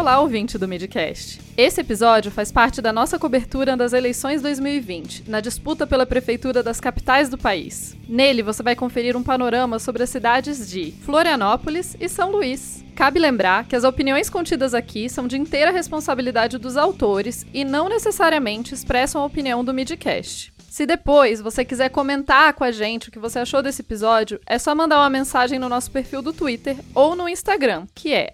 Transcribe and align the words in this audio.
Olá, 0.00 0.18
ouvinte 0.18 0.56
do 0.56 0.66
Midcast. 0.66 1.38
Esse 1.58 1.82
episódio 1.82 2.30
faz 2.30 2.50
parte 2.50 2.80
da 2.80 2.90
nossa 2.90 3.18
cobertura 3.18 3.76
das 3.76 3.92
eleições 3.92 4.40
2020, 4.40 5.28
na 5.28 5.42
disputa 5.42 5.86
pela 5.86 6.06
prefeitura 6.06 6.62
das 6.62 6.80
capitais 6.80 7.28
do 7.28 7.36
país. 7.36 7.94
Nele, 8.08 8.42
você 8.42 8.62
vai 8.62 8.74
conferir 8.74 9.14
um 9.14 9.22
panorama 9.22 9.78
sobre 9.78 10.02
as 10.02 10.08
cidades 10.08 10.70
de 10.70 10.92
Florianópolis 11.02 11.98
e 12.00 12.08
São 12.08 12.32
Luís. 12.32 12.82
Cabe 12.96 13.18
lembrar 13.18 13.66
que 13.66 13.76
as 13.76 13.84
opiniões 13.84 14.30
contidas 14.30 14.72
aqui 14.72 15.06
são 15.06 15.28
de 15.28 15.36
inteira 15.36 15.70
responsabilidade 15.70 16.56
dos 16.56 16.78
autores 16.78 17.46
e 17.52 17.62
não 17.62 17.86
necessariamente 17.86 18.72
expressam 18.72 19.20
a 19.20 19.26
opinião 19.26 19.62
do 19.62 19.74
Midcast. 19.74 20.50
Se 20.70 20.86
depois 20.86 21.40
você 21.40 21.64
quiser 21.64 21.88
comentar 21.88 22.54
com 22.54 22.62
a 22.62 22.70
gente 22.70 23.08
o 23.08 23.10
que 23.10 23.18
você 23.18 23.40
achou 23.40 23.60
desse 23.60 23.82
episódio, 23.82 24.40
é 24.46 24.56
só 24.56 24.72
mandar 24.72 24.98
uma 24.98 25.10
mensagem 25.10 25.58
no 25.58 25.68
nosso 25.68 25.90
perfil 25.90 26.22
do 26.22 26.32
Twitter 26.32 26.76
ou 26.94 27.16
no 27.16 27.28
Instagram, 27.28 27.86
que 27.92 28.14
é 28.14 28.30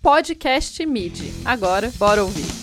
podcastmid. 0.00 1.34
Agora, 1.44 1.92
bora 1.98 2.22
ouvir. 2.22 2.57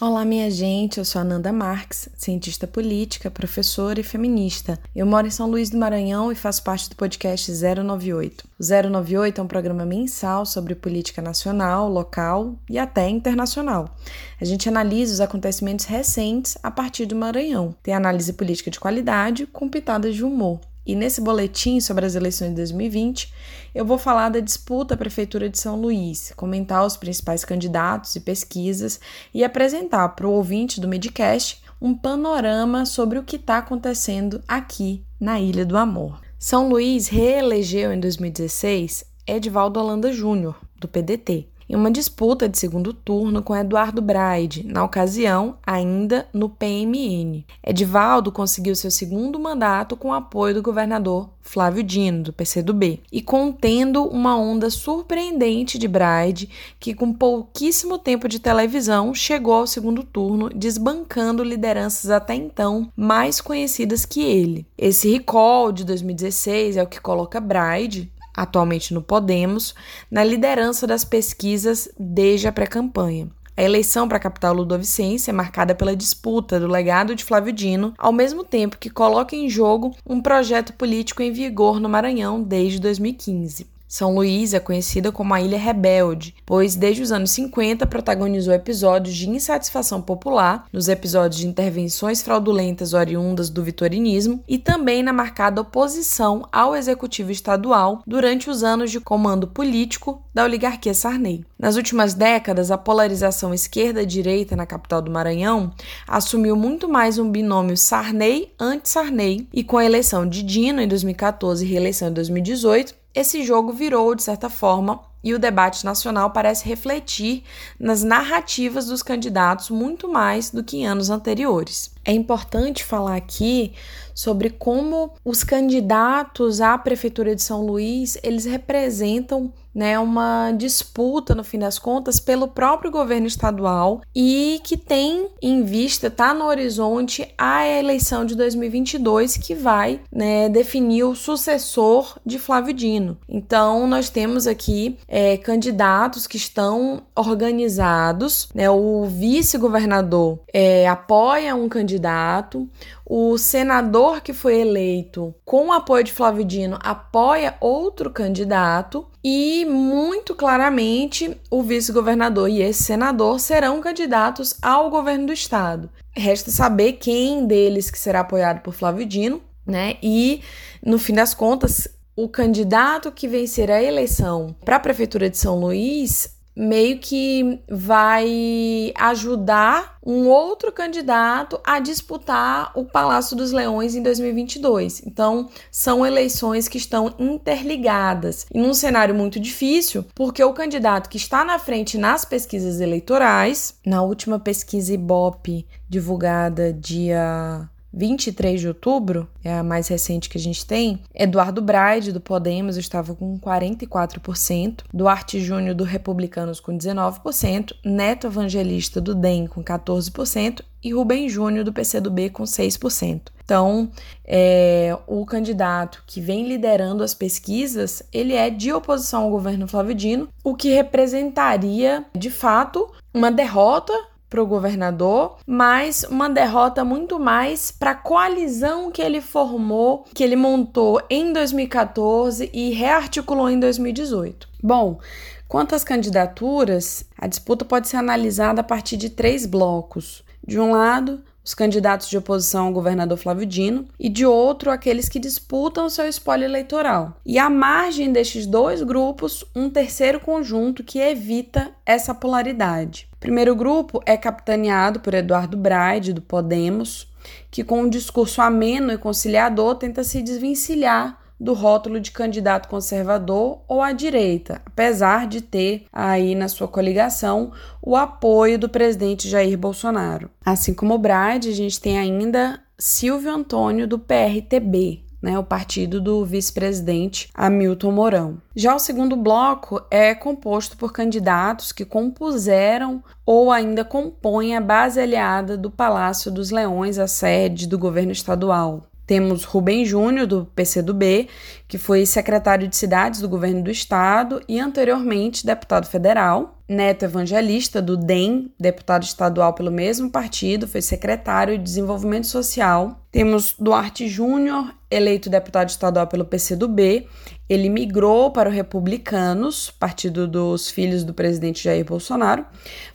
Olá, 0.00 0.24
minha 0.24 0.48
gente. 0.48 0.98
Eu 0.98 1.04
sou 1.04 1.20
Ananda 1.20 1.52
Marques, 1.52 2.08
cientista 2.16 2.68
política, 2.68 3.28
professora 3.32 3.98
e 3.98 4.04
feminista. 4.04 4.78
Eu 4.94 5.04
moro 5.04 5.26
em 5.26 5.30
São 5.30 5.50
Luís 5.50 5.70
do 5.70 5.76
Maranhão 5.76 6.30
e 6.30 6.36
faço 6.36 6.62
parte 6.62 6.88
do 6.88 6.94
podcast 6.94 7.50
098. 7.50 8.44
O 8.56 8.62
098 8.62 9.40
é 9.40 9.42
um 9.42 9.48
programa 9.48 9.84
mensal 9.84 10.46
sobre 10.46 10.76
política 10.76 11.20
nacional, 11.20 11.90
local 11.90 12.54
e 12.70 12.78
até 12.78 13.08
internacional. 13.08 13.92
A 14.40 14.44
gente 14.44 14.68
analisa 14.68 15.14
os 15.14 15.20
acontecimentos 15.20 15.86
recentes 15.86 16.56
a 16.62 16.70
partir 16.70 17.04
do 17.04 17.16
Maranhão. 17.16 17.74
Tem 17.82 17.92
análise 17.92 18.32
política 18.32 18.70
de 18.70 18.78
qualidade 18.78 19.46
com 19.46 19.68
pitadas 19.68 20.14
de 20.14 20.22
humor. 20.22 20.60
E 20.88 20.94
nesse 20.94 21.20
boletim 21.20 21.80
sobre 21.80 22.06
as 22.06 22.14
eleições 22.14 22.48
de 22.48 22.54
2020, 22.54 23.30
eu 23.74 23.84
vou 23.84 23.98
falar 23.98 24.30
da 24.30 24.40
disputa 24.40 24.94
à 24.94 24.96
Prefeitura 24.96 25.50
de 25.50 25.58
São 25.58 25.78
Luís, 25.78 26.32
comentar 26.34 26.86
os 26.86 26.96
principais 26.96 27.44
candidatos 27.44 28.16
e 28.16 28.20
pesquisas 28.20 28.98
e 29.34 29.44
apresentar 29.44 30.08
para 30.08 30.26
o 30.26 30.32
ouvinte 30.32 30.80
do 30.80 30.88
Midcast 30.88 31.62
um 31.78 31.94
panorama 31.94 32.86
sobre 32.86 33.18
o 33.18 33.22
que 33.22 33.36
está 33.36 33.58
acontecendo 33.58 34.42
aqui 34.48 35.04
na 35.20 35.38
Ilha 35.38 35.66
do 35.66 35.76
Amor. 35.76 36.22
São 36.38 36.70
Luís 36.70 37.06
reelegeu 37.06 37.92
em 37.92 38.00
2016 38.00 39.04
Edvaldo 39.26 39.78
Holanda 39.78 40.10
Júnior, 40.10 40.58
do 40.80 40.88
PDT 40.88 41.48
em 41.68 41.76
uma 41.76 41.90
disputa 41.90 42.48
de 42.48 42.58
segundo 42.58 42.92
turno 42.92 43.42
com 43.42 43.54
Eduardo 43.54 44.00
Braide, 44.00 44.66
na 44.66 44.82
ocasião 44.82 45.56
ainda 45.66 46.26
no 46.32 46.48
PMN. 46.48 47.44
Edivaldo 47.62 48.32
conseguiu 48.32 48.74
seu 48.74 48.90
segundo 48.90 49.38
mandato 49.38 49.96
com 49.96 50.08
o 50.08 50.14
apoio 50.14 50.54
do 50.54 50.62
governador 50.62 51.28
Flávio 51.48 51.82
Dino, 51.82 52.24
do 52.24 52.32
PCdoB, 52.32 53.00
e 53.10 53.22
contendo 53.22 54.04
uma 54.04 54.36
onda 54.36 54.68
surpreendente 54.68 55.78
de 55.78 55.88
Braide, 55.88 56.50
que 56.78 56.94
com 56.94 57.10
pouquíssimo 57.10 57.98
tempo 57.98 58.28
de 58.28 58.38
televisão 58.38 59.14
chegou 59.14 59.54
ao 59.54 59.66
segundo 59.66 60.04
turno, 60.04 60.50
desbancando 60.50 61.42
lideranças 61.42 62.10
até 62.10 62.34
então 62.34 62.92
mais 62.94 63.40
conhecidas 63.40 64.04
que 64.04 64.22
ele. 64.22 64.66
Esse 64.76 65.10
recall 65.10 65.72
de 65.72 65.84
2016 65.84 66.76
é 66.76 66.82
o 66.82 66.86
que 66.86 67.00
coloca 67.00 67.40
Braide, 67.40 68.12
atualmente 68.40 68.94
no 68.94 69.02
Podemos, 69.02 69.74
na 70.10 70.22
liderança 70.22 70.86
das 70.86 71.04
pesquisas 71.04 71.88
desde 71.98 72.46
a 72.46 72.52
pré-campanha. 72.52 73.28
A 73.56 73.62
eleição 73.62 74.06
para 74.06 74.18
a 74.18 74.20
capital 74.20 74.54
ludovicense 74.54 75.28
é 75.28 75.32
marcada 75.32 75.74
pela 75.74 75.96
disputa 75.96 76.60
do 76.60 76.68
legado 76.68 77.16
de 77.16 77.24
Flávio 77.24 77.52
Dino, 77.52 77.92
ao 77.98 78.12
mesmo 78.12 78.44
tempo 78.44 78.78
que 78.78 78.88
coloca 78.88 79.34
em 79.34 79.48
jogo 79.48 79.96
um 80.06 80.20
projeto 80.20 80.72
político 80.74 81.22
em 81.22 81.32
vigor 81.32 81.80
no 81.80 81.88
Maranhão 81.88 82.40
desde 82.40 82.78
2015. 82.78 83.77
São 83.88 84.14
Luís 84.14 84.52
é 84.52 84.60
conhecida 84.60 85.10
como 85.10 85.32
a 85.32 85.40
Ilha 85.40 85.56
Rebelde, 85.56 86.34
pois 86.44 86.76
desde 86.76 87.02
os 87.02 87.10
anos 87.10 87.30
50 87.30 87.86
protagonizou 87.86 88.52
episódios 88.52 89.16
de 89.16 89.30
insatisfação 89.30 90.02
popular, 90.02 90.66
nos 90.70 90.88
episódios 90.88 91.40
de 91.40 91.46
intervenções 91.46 92.20
fraudulentas 92.20 92.92
oriundas 92.92 93.48
do 93.48 93.64
vitorinismo 93.64 94.44
e 94.46 94.58
também 94.58 95.02
na 95.02 95.12
marcada 95.12 95.62
oposição 95.62 96.46
ao 96.52 96.76
executivo 96.76 97.32
estadual 97.32 98.02
durante 98.06 98.50
os 98.50 98.62
anos 98.62 98.90
de 98.90 99.00
comando 99.00 99.48
político 99.48 100.22
da 100.34 100.44
oligarquia 100.44 100.92
Sarney. 100.92 101.46
Nas 101.58 101.76
últimas 101.76 102.12
décadas, 102.12 102.70
a 102.70 102.76
polarização 102.76 103.54
esquerda-direita 103.54 104.54
na 104.54 104.66
capital 104.66 105.00
do 105.00 105.10
Maranhão 105.10 105.72
assumiu 106.06 106.54
muito 106.54 106.90
mais 106.90 107.18
um 107.18 107.30
binômio 107.30 107.76
Sarney 107.76 108.52
anti-Sarney 108.60 109.48
e 109.50 109.64
com 109.64 109.78
a 109.78 109.84
eleição 109.84 110.28
de 110.28 110.42
Dino 110.42 110.82
em 110.82 110.86
2014 110.86 111.64
e 111.64 111.68
reeleição 111.68 112.08
em 112.08 112.12
2018, 112.12 112.94
esse 113.18 113.42
jogo 113.42 113.72
virou, 113.72 114.14
de 114.14 114.22
certa 114.22 114.48
forma, 114.48 115.00
e 115.24 115.34
o 115.34 115.40
debate 115.40 115.84
nacional 115.84 116.30
parece 116.30 116.68
refletir 116.68 117.42
nas 117.76 118.04
narrativas 118.04 118.86
dos 118.86 119.02
candidatos 119.02 119.70
muito 119.70 120.08
mais 120.08 120.50
do 120.50 120.62
que 120.62 120.76
em 120.76 120.86
anos 120.86 121.10
anteriores. 121.10 121.90
É 122.04 122.12
importante 122.12 122.84
falar 122.84 123.16
aqui 123.16 123.74
sobre 124.14 124.50
como 124.50 125.12
os 125.24 125.42
candidatos 125.42 126.60
à 126.60 126.78
prefeitura 126.78 127.34
de 127.34 127.42
São 127.42 127.66
Luís, 127.66 128.16
eles 128.22 128.44
representam 128.44 129.52
né, 129.78 129.96
uma 129.96 130.50
disputa, 130.50 131.36
no 131.36 131.44
fim 131.44 131.56
das 131.56 131.78
contas, 131.78 132.18
pelo 132.18 132.48
próprio 132.48 132.90
governo 132.90 133.28
estadual 133.28 134.00
e 134.12 134.60
que 134.64 134.76
tem 134.76 135.28
em 135.40 135.62
vista, 135.62 136.08
está 136.08 136.34
no 136.34 136.46
horizonte, 136.46 137.32
a 137.38 137.64
eleição 137.64 138.24
de 138.24 138.34
2022 138.34 139.36
que 139.36 139.54
vai 139.54 140.00
né, 140.10 140.48
definir 140.48 141.04
o 141.04 141.14
sucessor 141.14 142.18
de 142.26 142.40
Flávio 142.40 142.74
Dino. 142.74 143.16
Então, 143.28 143.86
nós 143.86 144.10
temos 144.10 144.48
aqui 144.48 144.98
é, 145.06 145.36
candidatos 145.36 146.26
que 146.26 146.36
estão 146.36 147.02
organizados, 147.14 148.48
né, 148.52 148.68
o 148.68 149.04
vice-governador 149.04 150.40
é, 150.52 150.88
apoia 150.88 151.54
um 151.54 151.68
candidato, 151.68 152.68
o 153.10 153.38
senador 153.38 154.20
que 154.20 154.34
foi 154.34 154.60
eleito 154.60 155.34
com 155.42 155.68
o 155.68 155.72
apoio 155.72 156.04
de 156.04 156.12
Flávio 156.12 156.44
Dino 156.44 156.78
apoia 156.82 157.56
outro 157.58 158.10
candidato 158.10 159.08
e 159.24 159.64
muito 159.64 160.34
claramente 160.34 161.34
o 161.50 161.62
vice-governador 161.62 162.50
e 162.50 162.60
esse 162.60 162.82
senador 162.82 163.40
serão 163.40 163.80
candidatos 163.80 164.58
ao 164.60 164.90
governo 164.90 165.28
do 165.28 165.32
estado. 165.32 165.88
Resta 166.14 166.50
saber 166.50 166.94
quem 166.94 167.46
deles 167.46 167.90
que 167.90 167.98
será 167.98 168.20
apoiado 168.20 168.60
por 168.60 168.74
Flávio 168.74 169.06
Dino, 169.06 169.40
né? 169.66 169.96
E 170.02 170.42
no 170.84 170.98
fim 170.98 171.14
das 171.14 171.32
contas, 171.32 171.88
o 172.14 172.28
candidato 172.28 173.10
que 173.10 173.26
vencer 173.26 173.70
a 173.70 173.82
eleição 173.82 174.54
para 174.66 174.76
a 174.76 174.80
prefeitura 174.80 175.30
de 175.30 175.38
São 175.38 175.58
Luís 175.58 176.37
meio 176.58 176.98
que 176.98 177.60
vai 177.68 178.92
ajudar 178.96 179.96
um 180.04 180.26
outro 180.26 180.72
candidato 180.72 181.60
a 181.64 181.78
disputar 181.78 182.72
o 182.74 182.84
Palácio 182.84 183.36
dos 183.36 183.52
Leões 183.52 183.94
em 183.94 184.02
2022. 184.02 185.02
Então, 185.06 185.48
são 185.70 186.04
eleições 186.04 186.66
que 186.66 186.78
estão 186.78 187.14
interligadas 187.18 188.46
e 188.52 188.58
num 188.58 188.74
cenário 188.74 189.14
muito 189.14 189.38
difícil, 189.38 190.04
porque 190.14 190.42
o 190.42 190.52
candidato 190.52 191.08
que 191.08 191.16
está 191.16 191.44
na 191.44 191.58
frente 191.58 191.96
nas 191.96 192.24
pesquisas 192.24 192.80
eleitorais, 192.80 193.74
na 193.86 194.02
última 194.02 194.40
pesquisa 194.40 194.92
Ibope 194.92 195.66
divulgada 195.88 196.72
dia 196.72 197.68
23 197.98 198.60
de 198.60 198.68
outubro, 198.68 199.28
é 199.42 199.52
a 199.58 199.64
mais 199.64 199.88
recente 199.88 200.28
que 200.28 200.38
a 200.38 200.40
gente 200.40 200.64
tem, 200.64 201.00
Eduardo 201.12 201.60
Braide, 201.60 202.12
do 202.12 202.20
Podemos, 202.20 202.76
estava 202.76 203.12
com 203.12 203.38
44%, 203.40 204.84
Duarte 204.94 205.40
Júnior, 205.40 205.74
do 205.74 205.82
Republicanos, 205.82 206.60
com 206.60 206.78
19%, 206.78 207.72
Neto 207.84 208.28
Evangelista, 208.28 209.00
do 209.00 209.16
DEM, 209.16 209.48
com 209.48 209.64
14%, 209.64 210.62
e 210.80 210.92
Rubem 210.92 211.28
Júnior, 211.28 211.64
do 211.64 211.72
PCdoB, 211.72 212.30
com 212.30 212.44
6%. 212.44 213.32
Então, 213.44 213.90
é, 214.24 214.96
o 215.06 215.24
candidato 215.26 216.04
que 216.06 216.20
vem 216.20 216.46
liderando 216.46 217.02
as 217.02 217.14
pesquisas, 217.14 218.02
ele 218.12 218.34
é 218.34 218.48
de 218.48 218.72
oposição 218.72 219.22
ao 219.22 219.30
governo 219.30 219.66
Flávio 219.66 219.94
Dino, 219.94 220.28
o 220.44 220.54
que 220.54 220.68
representaria, 220.68 222.04
de 222.14 222.30
fato, 222.30 222.92
uma 223.12 223.32
derrota 223.32 223.92
para 224.28 224.42
o 224.42 224.46
governador, 224.46 225.36
mas 225.46 226.04
uma 226.04 226.28
derrota 226.28 226.84
muito 226.84 227.18
mais 227.18 227.70
para 227.70 227.92
a 227.92 227.94
coalizão 227.94 228.90
que 228.90 229.00
ele 229.00 229.20
formou, 229.20 230.04
que 230.14 230.22
ele 230.22 230.36
montou 230.36 231.00
em 231.08 231.32
2014 231.32 232.50
e 232.52 232.70
rearticulou 232.70 233.48
em 233.48 233.58
2018. 233.58 234.48
Bom, 234.62 234.98
quanto 235.46 235.74
às 235.74 235.84
candidaturas, 235.84 237.04
a 237.16 237.26
disputa 237.26 237.64
pode 237.64 237.88
ser 237.88 237.96
analisada 237.96 238.60
a 238.60 238.64
partir 238.64 238.96
de 238.96 239.10
três 239.10 239.46
blocos. 239.46 240.22
De 240.46 240.58
um 240.58 240.72
lado, 240.72 241.20
os 241.48 241.54
candidatos 241.54 242.10
de 242.10 242.18
oposição 242.18 242.66
ao 242.66 242.72
governador 242.74 243.16
Flávio 243.16 243.46
Dino, 243.46 243.86
e 243.98 244.10
de 244.10 244.26
outro, 244.26 244.70
aqueles 244.70 245.08
que 245.08 245.18
disputam 245.18 245.88
seu 245.88 246.06
espólio 246.06 246.44
eleitoral. 246.44 247.16
E 247.24 247.38
à 247.38 247.48
margem 247.48 248.12
destes 248.12 248.44
dois 248.44 248.82
grupos, 248.82 249.46
um 249.56 249.70
terceiro 249.70 250.20
conjunto 250.20 250.84
que 250.84 250.98
evita 250.98 251.70
essa 251.86 252.14
polaridade. 252.14 253.08
O 253.14 253.16
primeiro 253.16 253.56
grupo 253.56 254.02
é 254.04 254.14
capitaneado 254.14 255.00
por 255.00 255.14
Eduardo 255.14 255.56
Braide, 255.56 256.12
do 256.12 256.20
Podemos, 256.20 257.08
que 257.50 257.64
com 257.64 257.80
um 257.80 257.88
discurso 257.88 258.42
ameno 258.42 258.92
e 258.92 258.98
conciliador 258.98 259.76
tenta 259.76 260.04
se 260.04 260.20
desvencilhar 260.20 261.18
do 261.38 261.52
rótulo 261.52 262.00
de 262.00 262.10
candidato 262.10 262.68
conservador 262.68 263.60
ou 263.68 263.80
à 263.80 263.92
direita, 263.92 264.60
apesar 264.64 265.26
de 265.26 265.40
ter 265.40 265.86
aí 265.92 266.34
na 266.34 266.48
sua 266.48 266.68
coligação 266.68 267.52
o 267.82 267.96
apoio 267.96 268.58
do 268.58 268.68
presidente 268.68 269.28
Jair 269.28 269.56
Bolsonaro. 269.56 270.30
Assim 270.44 270.74
como 270.74 270.94
o 270.94 270.98
Brad, 270.98 271.46
a 271.46 271.52
gente 271.52 271.80
tem 271.80 271.98
ainda 271.98 272.60
Silvio 272.78 273.32
Antônio 273.32 273.86
do 273.86 273.98
PRTB, 273.98 275.02
né, 275.20 275.38
o 275.38 275.44
partido 275.44 276.00
do 276.00 276.24
vice-presidente 276.24 277.28
Hamilton 277.34 277.90
Mourão. 277.90 278.38
Já 278.54 278.74
o 278.74 278.78
segundo 278.78 279.16
bloco 279.16 279.82
é 279.90 280.14
composto 280.14 280.76
por 280.76 280.92
candidatos 280.92 281.72
que 281.72 281.84
compuseram 281.84 283.02
ou 283.26 283.50
ainda 283.50 283.84
compõem 283.84 284.56
a 284.56 284.60
base 284.60 285.00
aliada 285.00 285.56
do 285.56 285.70
Palácio 285.70 286.30
dos 286.30 286.50
Leões, 286.50 286.98
a 286.98 287.06
sede 287.06 287.66
do 287.66 287.78
governo 287.78 288.12
estadual. 288.12 288.84
Temos 289.08 289.42
Rubem 289.42 289.86
Júnior, 289.86 290.26
do 290.26 290.44
PCdoB, 290.54 291.30
que 291.66 291.78
foi 291.78 292.04
secretário 292.04 292.68
de 292.68 292.76
cidades 292.76 293.22
do 293.22 293.28
governo 293.28 293.62
do 293.62 293.70
estado 293.70 294.42
e 294.46 294.60
anteriormente 294.60 295.46
deputado 295.46 295.86
federal. 295.86 296.58
Neto 296.68 297.06
Evangelista, 297.06 297.80
do 297.80 297.96
DEM, 297.96 298.52
deputado 298.60 299.04
estadual 299.04 299.54
pelo 299.54 299.72
mesmo 299.72 300.10
partido, 300.10 300.68
foi 300.68 300.82
secretário 300.82 301.56
de 301.56 301.64
Desenvolvimento 301.64 302.26
Social. 302.26 303.02
Temos 303.10 303.54
Duarte 303.58 304.06
Júnior, 304.06 304.74
eleito 304.90 305.30
deputado 305.30 305.70
estadual 305.70 306.06
pelo 306.06 306.26
PCdoB. 306.26 307.08
Ele 307.48 307.68
migrou 307.68 308.30
para 308.30 308.50
o 308.50 308.52
Republicanos, 308.52 309.70
partido 309.70 310.28
dos 310.28 310.70
filhos 310.70 311.02
do 311.02 311.14
presidente 311.14 311.64
Jair 311.64 311.84
Bolsonaro, 311.84 312.44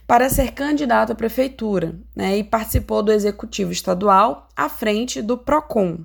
para 0.05 0.29
ser 0.29 0.51
candidato 0.51 1.11
à 1.11 1.15
prefeitura 1.15 1.95
né, 2.15 2.37
e 2.37 2.43
participou 2.43 3.01
do 3.01 3.11
executivo 3.11 3.71
estadual 3.71 4.47
à 4.55 4.69
frente 4.69 5.21
do 5.21 5.37
PROCON. 5.37 5.99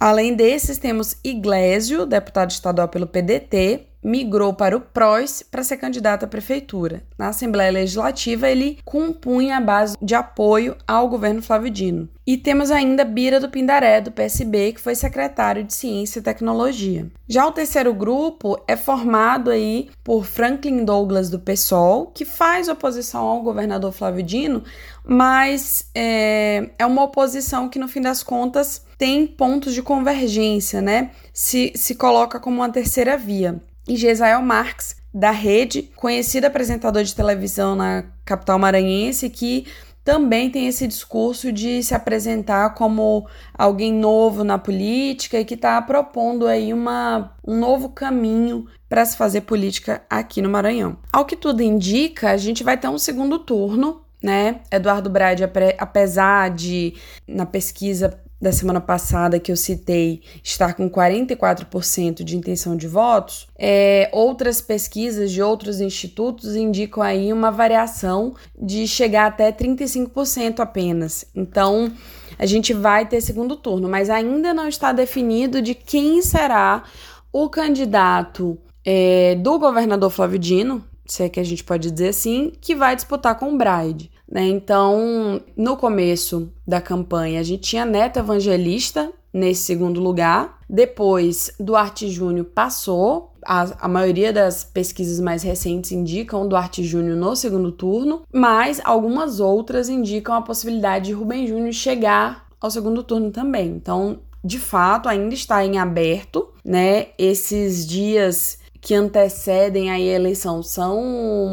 Além 0.00 0.34
desses, 0.34 0.78
temos 0.78 1.16
Iglesio, 1.22 2.06
deputado 2.06 2.50
estadual 2.50 2.88
pelo 2.88 3.06
PDT, 3.06 3.86
migrou 4.02 4.52
para 4.52 4.76
o 4.76 4.80
PROS 4.80 5.42
para 5.42 5.62
ser 5.62 5.76
candidato 5.76 6.24
à 6.24 6.28
prefeitura. 6.28 7.02
Na 7.18 7.28
Assembleia 7.28 7.70
Legislativa, 7.70 8.48
ele 8.48 8.78
compunha 8.84 9.56
a 9.56 9.60
base 9.60 9.96
de 10.00 10.14
apoio 10.14 10.76
ao 10.86 11.08
governo 11.08 11.42
Flávio 11.42 11.70
Dino. 11.70 12.08
E 12.26 12.36
temos 12.36 12.70
ainda 12.70 13.04
Bira 13.04 13.40
do 13.40 13.48
Pindaré, 13.48 14.00
do 14.00 14.12
PSB, 14.12 14.72
que 14.74 14.80
foi 14.80 14.94
secretário 14.94 15.64
de 15.64 15.74
Ciência 15.74 16.20
e 16.20 16.22
Tecnologia. 16.22 17.10
Já 17.28 17.46
o 17.46 17.52
terceiro 17.52 17.92
grupo 17.92 18.56
é 18.68 18.76
formado 18.76 19.50
aí 19.50 19.90
por 20.04 20.24
Franklin 20.24 20.84
Douglas, 20.84 21.28
do 21.28 21.40
PSOL, 21.40 22.06
que 22.06 22.24
faz 22.24 22.68
oposição 22.68 23.26
ao 23.26 23.42
governador 23.42 23.92
Flávio 23.92 24.22
Dino, 24.22 24.62
mas 25.04 25.90
é, 25.94 26.70
é 26.78 26.86
uma 26.86 27.02
oposição 27.02 27.68
que, 27.68 27.78
no 27.78 27.88
fim 27.88 28.00
das 28.00 28.22
contas, 28.22 28.84
tem 28.96 29.26
pontos 29.26 29.74
de 29.74 29.82
convergência, 29.82 30.80
né? 30.80 31.10
Se, 31.32 31.72
se 31.74 31.94
coloca 31.94 32.38
como 32.38 32.56
uma 32.56 32.70
terceira 32.70 33.16
via 33.16 33.60
e 33.90 33.96
Gesael 33.96 34.40
Marx, 34.40 34.94
da 35.12 35.32
Rede, 35.32 35.82
conhecido 35.96 36.44
apresentador 36.44 37.02
de 37.02 37.12
televisão 37.12 37.74
na 37.74 38.04
capital 38.24 38.56
maranhense, 38.56 39.28
que 39.28 39.66
também 40.04 40.48
tem 40.48 40.68
esse 40.68 40.86
discurso 40.86 41.50
de 41.50 41.82
se 41.82 41.92
apresentar 41.92 42.74
como 42.74 43.26
alguém 43.52 43.92
novo 43.92 44.44
na 44.44 44.56
política 44.58 45.40
e 45.40 45.44
que 45.44 45.54
está 45.54 45.82
propondo 45.82 46.46
aí 46.46 46.72
uma, 46.72 47.36
um 47.44 47.58
novo 47.58 47.88
caminho 47.88 48.68
para 48.88 49.04
se 49.04 49.16
fazer 49.16 49.40
política 49.40 50.02
aqui 50.08 50.40
no 50.40 50.48
Maranhão. 50.48 50.96
Ao 51.12 51.24
que 51.24 51.34
tudo 51.34 51.60
indica, 51.60 52.30
a 52.30 52.36
gente 52.36 52.62
vai 52.62 52.76
ter 52.76 52.86
um 52.86 52.98
segundo 52.98 53.40
turno, 53.40 54.02
né? 54.22 54.60
Eduardo 54.70 55.10
Brade, 55.10 55.42
apesar 55.78 56.50
de 56.50 56.94
na 57.26 57.44
pesquisa 57.44 58.20
da 58.40 58.50
semana 58.52 58.80
passada 58.80 59.38
que 59.38 59.52
eu 59.52 59.56
citei 59.56 60.22
estar 60.42 60.74
com 60.74 60.88
44% 60.88 62.24
de 62.24 62.36
intenção 62.36 62.74
de 62.74 62.88
votos, 62.88 63.46
é, 63.58 64.08
outras 64.12 64.62
pesquisas 64.62 65.30
de 65.30 65.42
outros 65.42 65.80
institutos 65.80 66.56
indicam 66.56 67.02
aí 67.02 67.32
uma 67.32 67.50
variação 67.50 68.34
de 68.58 68.88
chegar 68.88 69.26
até 69.26 69.52
35% 69.52 70.60
apenas. 70.60 71.26
Então, 71.34 71.92
a 72.38 72.46
gente 72.46 72.72
vai 72.72 73.06
ter 73.06 73.20
segundo 73.20 73.56
turno, 73.56 73.88
mas 73.88 74.08
ainda 74.08 74.54
não 74.54 74.66
está 74.66 74.92
definido 74.92 75.60
de 75.60 75.74
quem 75.74 76.22
será 76.22 76.84
o 77.30 77.48
candidato 77.50 78.58
é, 78.84 79.34
do 79.34 79.58
governador 79.58 80.10
Flávio 80.10 80.38
Dino, 80.38 80.82
se 81.04 81.24
é 81.24 81.28
que 81.28 81.40
a 81.40 81.44
gente 81.44 81.64
pode 81.64 81.90
dizer 81.90 82.08
assim, 82.08 82.52
que 82.60 82.74
vai 82.74 82.94
disputar 82.94 83.36
com 83.38 83.52
o 83.52 83.58
Bride. 83.58 84.10
Né? 84.30 84.46
Então, 84.46 85.40
no 85.56 85.76
começo 85.76 86.52
da 86.66 86.80
campanha, 86.80 87.40
a 87.40 87.42
gente 87.42 87.62
tinha 87.62 87.84
Neto 87.84 88.18
Evangelista 88.18 89.10
nesse 89.32 89.62
segundo 89.62 90.00
lugar. 90.00 90.58
Depois, 90.68 91.52
Duarte 91.58 92.08
Júnior 92.08 92.46
passou. 92.46 93.30
A, 93.44 93.86
a 93.86 93.88
maioria 93.88 94.32
das 94.32 94.62
pesquisas 94.62 95.18
mais 95.18 95.42
recentes 95.42 95.92
indicam 95.92 96.46
Duarte 96.46 96.84
Júnior 96.84 97.16
no 97.16 97.34
segundo 97.34 97.72
turno, 97.72 98.22
mas 98.32 98.80
algumas 98.84 99.40
outras 99.40 99.88
indicam 99.88 100.34
a 100.34 100.42
possibilidade 100.42 101.06
de 101.06 101.12
Rubem 101.12 101.46
Júnior 101.46 101.72
chegar 101.72 102.46
ao 102.60 102.70
segundo 102.70 103.02
turno 103.02 103.30
também. 103.30 103.68
Então, 103.68 104.20
de 104.44 104.58
fato, 104.58 105.08
ainda 105.08 105.34
está 105.34 105.64
em 105.64 105.78
aberto, 105.78 106.48
né? 106.64 107.08
Esses 107.18 107.86
dias 107.86 108.58
que 108.80 108.94
antecedem 108.94 109.90
a 109.90 109.98
eleição 109.98 110.62
são 110.62 111.02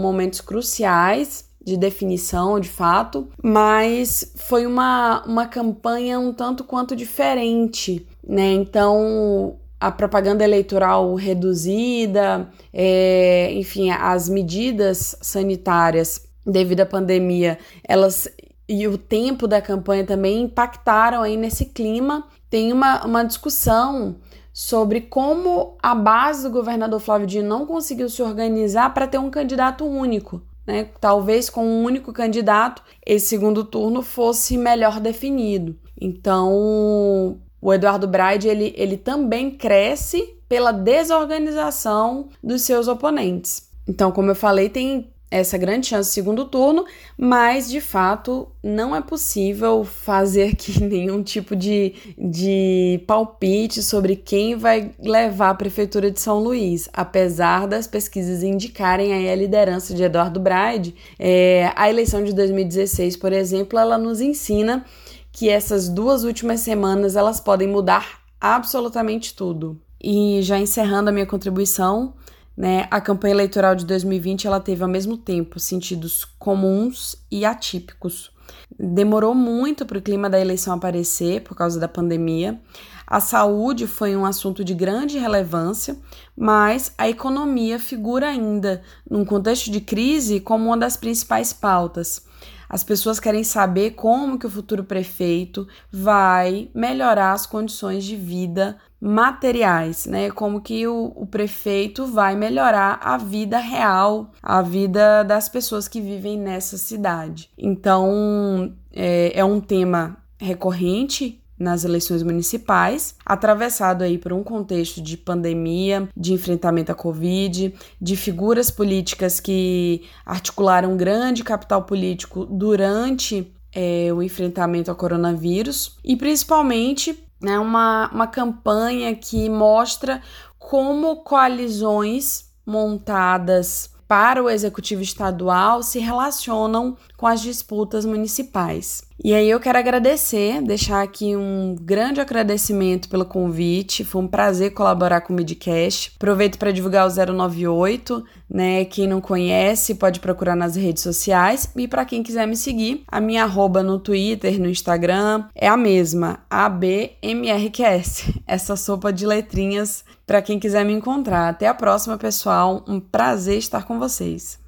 momentos 0.02 0.42
cruciais 0.42 1.47
de 1.68 1.76
definição, 1.76 2.62
de 2.62 2.70
fato, 2.70 3.28
mas 3.44 4.32
foi 4.38 4.66
uma, 4.66 5.22
uma 5.26 5.46
campanha 5.46 6.18
um 6.18 6.32
tanto 6.32 6.64
quanto 6.64 6.96
diferente, 6.96 8.08
né? 8.26 8.54
Então, 8.54 9.58
a 9.78 9.92
propaganda 9.92 10.46
eleitoral 10.46 11.14
reduzida, 11.14 12.50
é, 12.72 13.52
enfim, 13.52 13.92
as 13.92 14.30
medidas 14.30 15.18
sanitárias 15.22 16.26
devido 16.46 16.80
à 16.80 16.86
pandemia, 16.86 17.60
elas 17.84 18.30
e 18.70 18.88
o 18.88 18.98
tempo 18.98 19.46
da 19.46 19.62
campanha 19.62 20.06
também 20.06 20.44
impactaram 20.44 21.22
aí 21.22 21.36
nesse 21.36 21.66
clima. 21.66 22.26
Tem 22.50 22.72
uma, 22.72 23.06
uma 23.06 23.24
discussão 23.24 24.16
sobre 24.54 25.02
como 25.02 25.76
a 25.84 25.94
base 25.94 26.44
do 26.44 26.50
governador 26.50 27.02
Flávio 27.02 27.28
Dino 27.28 27.50
não 27.50 27.66
conseguiu 27.66 28.08
se 28.08 28.22
organizar 28.22 28.94
para 28.94 29.06
ter 29.06 29.18
um 29.18 29.30
candidato 29.30 29.86
único. 29.86 30.42
Né? 30.68 30.90
Talvez 31.00 31.50
com 31.50 31.66
um 31.66 31.84
único 31.84 32.12
candidato 32.12 32.84
esse 33.06 33.28
segundo 33.28 33.64
turno 33.64 34.02
fosse 34.02 34.58
melhor 34.58 35.00
definido. 35.00 35.78
Então, 36.00 37.40
o 37.62 37.74
Eduardo 37.74 38.08
Braide 38.08 38.50
ele, 38.50 38.74
ele 38.78 38.98
também 38.98 39.50
cresce 39.52 40.36
pela 40.50 40.74
desorganização 40.74 42.30
dos 42.44 42.64
seus 42.64 42.88
oponentes. 42.88 43.70
Então, 43.88 44.12
como 44.12 44.30
eu 44.32 44.36
falei, 44.36 44.70
tem 44.70 45.10
essa 45.30 45.58
grande 45.58 45.88
chance 45.88 46.12
segundo 46.12 46.46
turno, 46.46 46.86
mas 47.18 47.70
de 47.70 47.82
fato 47.82 48.48
não 48.64 48.96
é 48.96 49.02
possível 49.02 49.84
fazer 49.84 50.52
aqui 50.54 50.80
nenhum 50.84 51.22
tipo 51.22 51.56
de, 51.56 51.94
de 52.18 53.04
palpite 53.06 53.84
sobre 53.84 54.16
quem 54.16 54.56
vai 54.56 54.92
levar 55.00 55.50
a 55.50 55.56
Prefeitura 55.56 56.10
de 56.10 56.20
São 56.20 56.40
Luís. 56.40 56.88
Apesar 56.94 57.68
das 57.68 57.88
pesquisas 57.88 58.42
indicarem 58.42 59.14
aí 59.14 59.30
a 59.30 59.36
liderança 59.36 59.94
de 59.94 60.04
Eduardo 60.04 60.40
Braide, 60.40 60.96
é, 61.20 61.72
a 61.76 61.90
eleição 61.90 62.24
de 62.24 62.34
2016, 62.34 63.18
por 63.18 63.34
exemplo, 63.34 63.78
ela 63.78 63.98
nos 63.98 64.22
ensina 64.22 64.86
que 65.32 65.50
essas 65.50 65.90
duas 65.90 66.24
últimas 66.24 66.62
semanas 66.62 67.16
elas 67.16 67.40
podem 67.40 67.68
mudar 67.68 68.22
absolutamente 68.40 69.36
tudo. 69.36 69.80
E 70.02 70.40
já 70.42 70.58
encerrando 70.58 71.10
a 71.10 71.14
minha 71.14 71.26
contribuição, 71.26 72.14
né? 72.58 72.88
A 72.90 73.00
campanha 73.00 73.36
eleitoral 73.36 73.76
de 73.76 73.86
2020 73.86 74.48
ela 74.48 74.60
teve 74.60 74.82
ao 74.82 74.90
mesmo 74.90 75.16
tempo 75.16 75.60
sentidos 75.60 76.26
comuns 76.26 77.16
e 77.30 77.46
atípicos. 77.46 78.32
Demorou 78.80 79.36
muito 79.36 79.86
para 79.86 80.00
o 80.00 80.02
clima 80.02 80.30
da 80.30 80.40
eleição 80.40 80.74
aparecer 80.74 81.42
por 81.44 81.56
causa 81.56 81.80
da 81.80 81.88
pandemia. 81.88 82.60
A 83.06 83.20
saúde 83.20 83.88
foi 83.88 84.18
um 84.18 84.26
assunto 84.26 84.64
de 84.64 84.74
grande 84.74 85.18
relevância, 85.18 85.98
mas 86.36 86.94
a 86.98 87.08
economia 87.08 87.80
figura 87.80 88.28
ainda, 88.28 88.82
num 89.10 89.24
contexto 89.24 89.72
de 89.72 89.80
crise, 89.80 90.40
como 90.40 90.66
uma 90.66 90.78
das 90.78 90.98
principais 90.98 91.54
pautas. 91.54 92.26
As 92.70 92.84
pessoas 92.84 93.20
querem 93.20 93.46
saber 93.46 93.92
como 93.92 94.38
que 94.38 94.46
o 94.46 94.50
futuro 94.50 94.84
prefeito 94.84 95.66
vai 95.90 96.70
melhorar 96.76 97.32
as 97.32 97.46
condições 97.46 98.04
de 98.04 98.18
vida 98.18 98.78
materiais, 99.00 100.06
né? 100.06 100.32
Como 100.32 100.62
que 100.62 100.88
o, 100.88 101.14
o 101.16 101.26
prefeito 101.26 102.06
vai 102.06 102.36
melhorar 102.36 103.00
a 103.02 103.18
vida 103.18 103.58
real, 103.60 104.32
a 104.42 104.62
vida 104.62 105.24
das 105.24 105.48
pessoas 105.48 105.88
que 105.88 106.02
vivem 106.02 106.38
nessa 106.38 106.78
cidade. 106.78 107.50
Então, 107.58 108.74
é, 108.92 109.40
é 109.40 109.46
um 109.46 109.60
tema 109.60 110.18
recorrente 110.40 111.42
nas 111.60 111.84
eleições 111.84 112.22
municipais, 112.22 113.16
atravessado 113.26 114.04
aí 114.04 114.18
por 114.18 114.32
um 114.32 114.44
contexto 114.44 115.02
de 115.02 115.18
pandemia, 115.18 116.08
de 116.16 116.34
enfrentamento 116.34 116.92
à 116.92 116.96
Covid, 116.96 117.74
de 118.00 118.16
figuras 118.16 118.70
políticas 118.70 119.40
que 119.40 120.04
articularam 120.26 120.96
grande 120.96 121.44
capital 121.44 121.84
político 121.84 122.46
durante 122.46 123.52
é, 123.74 124.12
o 124.14 124.22
enfrentamento 124.22 124.92
ao 124.92 124.98
coronavírus 124.98 125.98
e 126.04 126.16
principalmente 126.16 127.27
né, 127.42 127.58
uma, 127.60 128.10
uma 128.12 128.28
campanha 128.28 129.16
que 129.16 129.50
mostra 129.50 130.22
como 130.58 131.18
coalizões 131.18 132.52
montadas 132.66 133.90
para 134.08 134.44
o 134.44 134.50
executivo 134.50 135.02
estadual 135.02 135.84
se 135.84 136.00
relacionam 136.00 136.98
com 137.16 137.28
as 137.28 137.42
disputas 137.42 138.06
municipais. 138.06 139.07
E 139.24 139.34
aí 139.34 139.50
eu 139.50 139.60
quero 139.60 139.80
agradecer, 139.80 140.62
deixar 140.62 141.02
aqui 141.02 141.36
um 141.36 141.76
grande 141.80 142.22
agradecimento 142.22 143.10
pelo 143.10 143.26
convite. 143.26 144.06
Foi 144.06 144.22
um 144.22 144.28
prazer 144.28 144.74
colaborar 144.74 145.22
com 145.22 145.34
o 145.34 145.36
Midcast. 145.36 146.12
Aproveito 146.16 146.60
para 146.60 146.72
divulgar 146.72 147.08
o 147.08 147.34
098, 147.34 148.24
né? 148.48 148.86
Quem 148.86 149.08
não 149.08 149.20
conhece 149.20 149.96
pode 149.96 150.20
procurar 150.20 150.56
nas 150.56 150.76
redes 150.76 151.02
sociais. 151.02 151.72
E 151.76 151.88
para 151.88 152.06
quem 152.06 152.22
quiser 152.22 152.48
me 152.48 152.56
seguir, 152.56 153.04
a 153.08 153.20
minha 153.20 153.44
arroba 153.44 153.82
no 153.82 153.98
Twitter, 153.98 154.60
no 154.62 154.70
Instagram 154.70 155.46
é 155.56 155.68
a 155.68 155.76
mesma, 155.76 156.40
ABMRQS. 156.50 158.34
Essa 158.46 158.76
sopa 158.76 159.12
de 159.12 159.26
letrinhas 159.26 160.06
para 160.28 160.42
quem 160.44 160.60
quiser 160.60 160.86
me 160.86 160.94
encontrar. 160.94 161.50
Até 161.50 161.68
a 161.68 161.74
próxima, 161.74 162.18
pessoal. 162.18 162.86
Um 162.88 163.00
prazer 163.00 163.58
estar 163.58 163.84
com 163.84 163.98
vocês. 163.98 164.60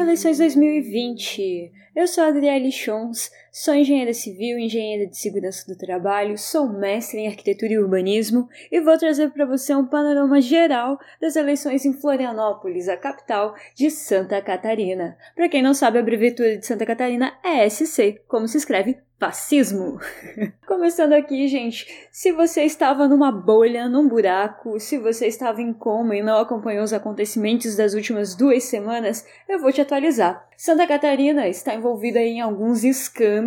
Eleições 0.00 0.38
2020. 0.38 1.70
Eu 1.94 2.08
sou 2.08 2.24
a 2.24 2.28
Adriele 2.28 2.72
Chons, 2.72 3.30
sou 3.52 3.74
engenheira 3.74 4.12
civil, 4.14 4.58
engenheira 4.58 5.06
de 5.06 5.16
segurança 5.16 5.66
do 5.66 5.76
trabalho, 5.76 6.38
sou 6.38 6.68
mestre 6.68 7.20
em 7.20 7.28
arquitetura 7.28 7.72
e 7.72 7.78
urbanismo 7.78 8.48
e 8.70 8.80
vou 8.80 8.96
trazer 8.96 9.30
para 9.30 9.44
você 9.44 9.74
um 9.74 9.86
panorama 9.86 10.40
geral 10.40 10.98
das 11.20 11.36
eleições 11.36 11.84
em 11.84 11.92
Florianópolis, 11.92 12.88
a 12.88 12.96
capital 12.96 13.54
de 13.74 13.90
Santa 13.90 14.40
Catarina. 14.40 15.16
Para 15.34 15.48
quem 15.48 15.62
não 15.62 15.74
sabe, 15.74 15.98
a 15.98 16.00
abreviatura 16.00 16.56
de 16.56 16.66
Santa 16.66 16.86
Catarina 16.86 17.32
é 17.44 17.68
SC, 17.68 18.20
como 18.28 18.46
se 18.46 18.58
escreve 18.58 18.98
fascismo. 19.20 20.00
Começando 20.66 21.12
aqui, 21.12 21.46
gente, 21.46 21.86
se 22.10 22.32
você 22.32 22.62
estava 22.62 23.06
numa 23.06 23.30
bolha, 23.30 23.86
num 23.86 24.08
buraco, 24.08 24.80
se 24.80 24.96
você 24.98 25.26
estava 25.26 25.60
em 25.60 25.74
coma 25.74 26.16
e 26.16 26.22
não 26.22 26.38
acompanhou 26.38 26.82
os 26.82 26.94
acontecimentos 26.94 27.76
das 27.76 27.92
últimas 27.92 28.34
duas 28.34 28.64
semanas, 28.64 29.26
eu 29.46 29.60
vou 29.60 29.70
te 29.70 29.82
atualizar. 29.82 30.48
Santa 30.56 30.86
Catarina 30.86 31.46
está 31.46 31.74
envolvida 31.74 32.18
em 32.20 32.40
alguns 32.40 32.82
escândalos. 32.82 33.39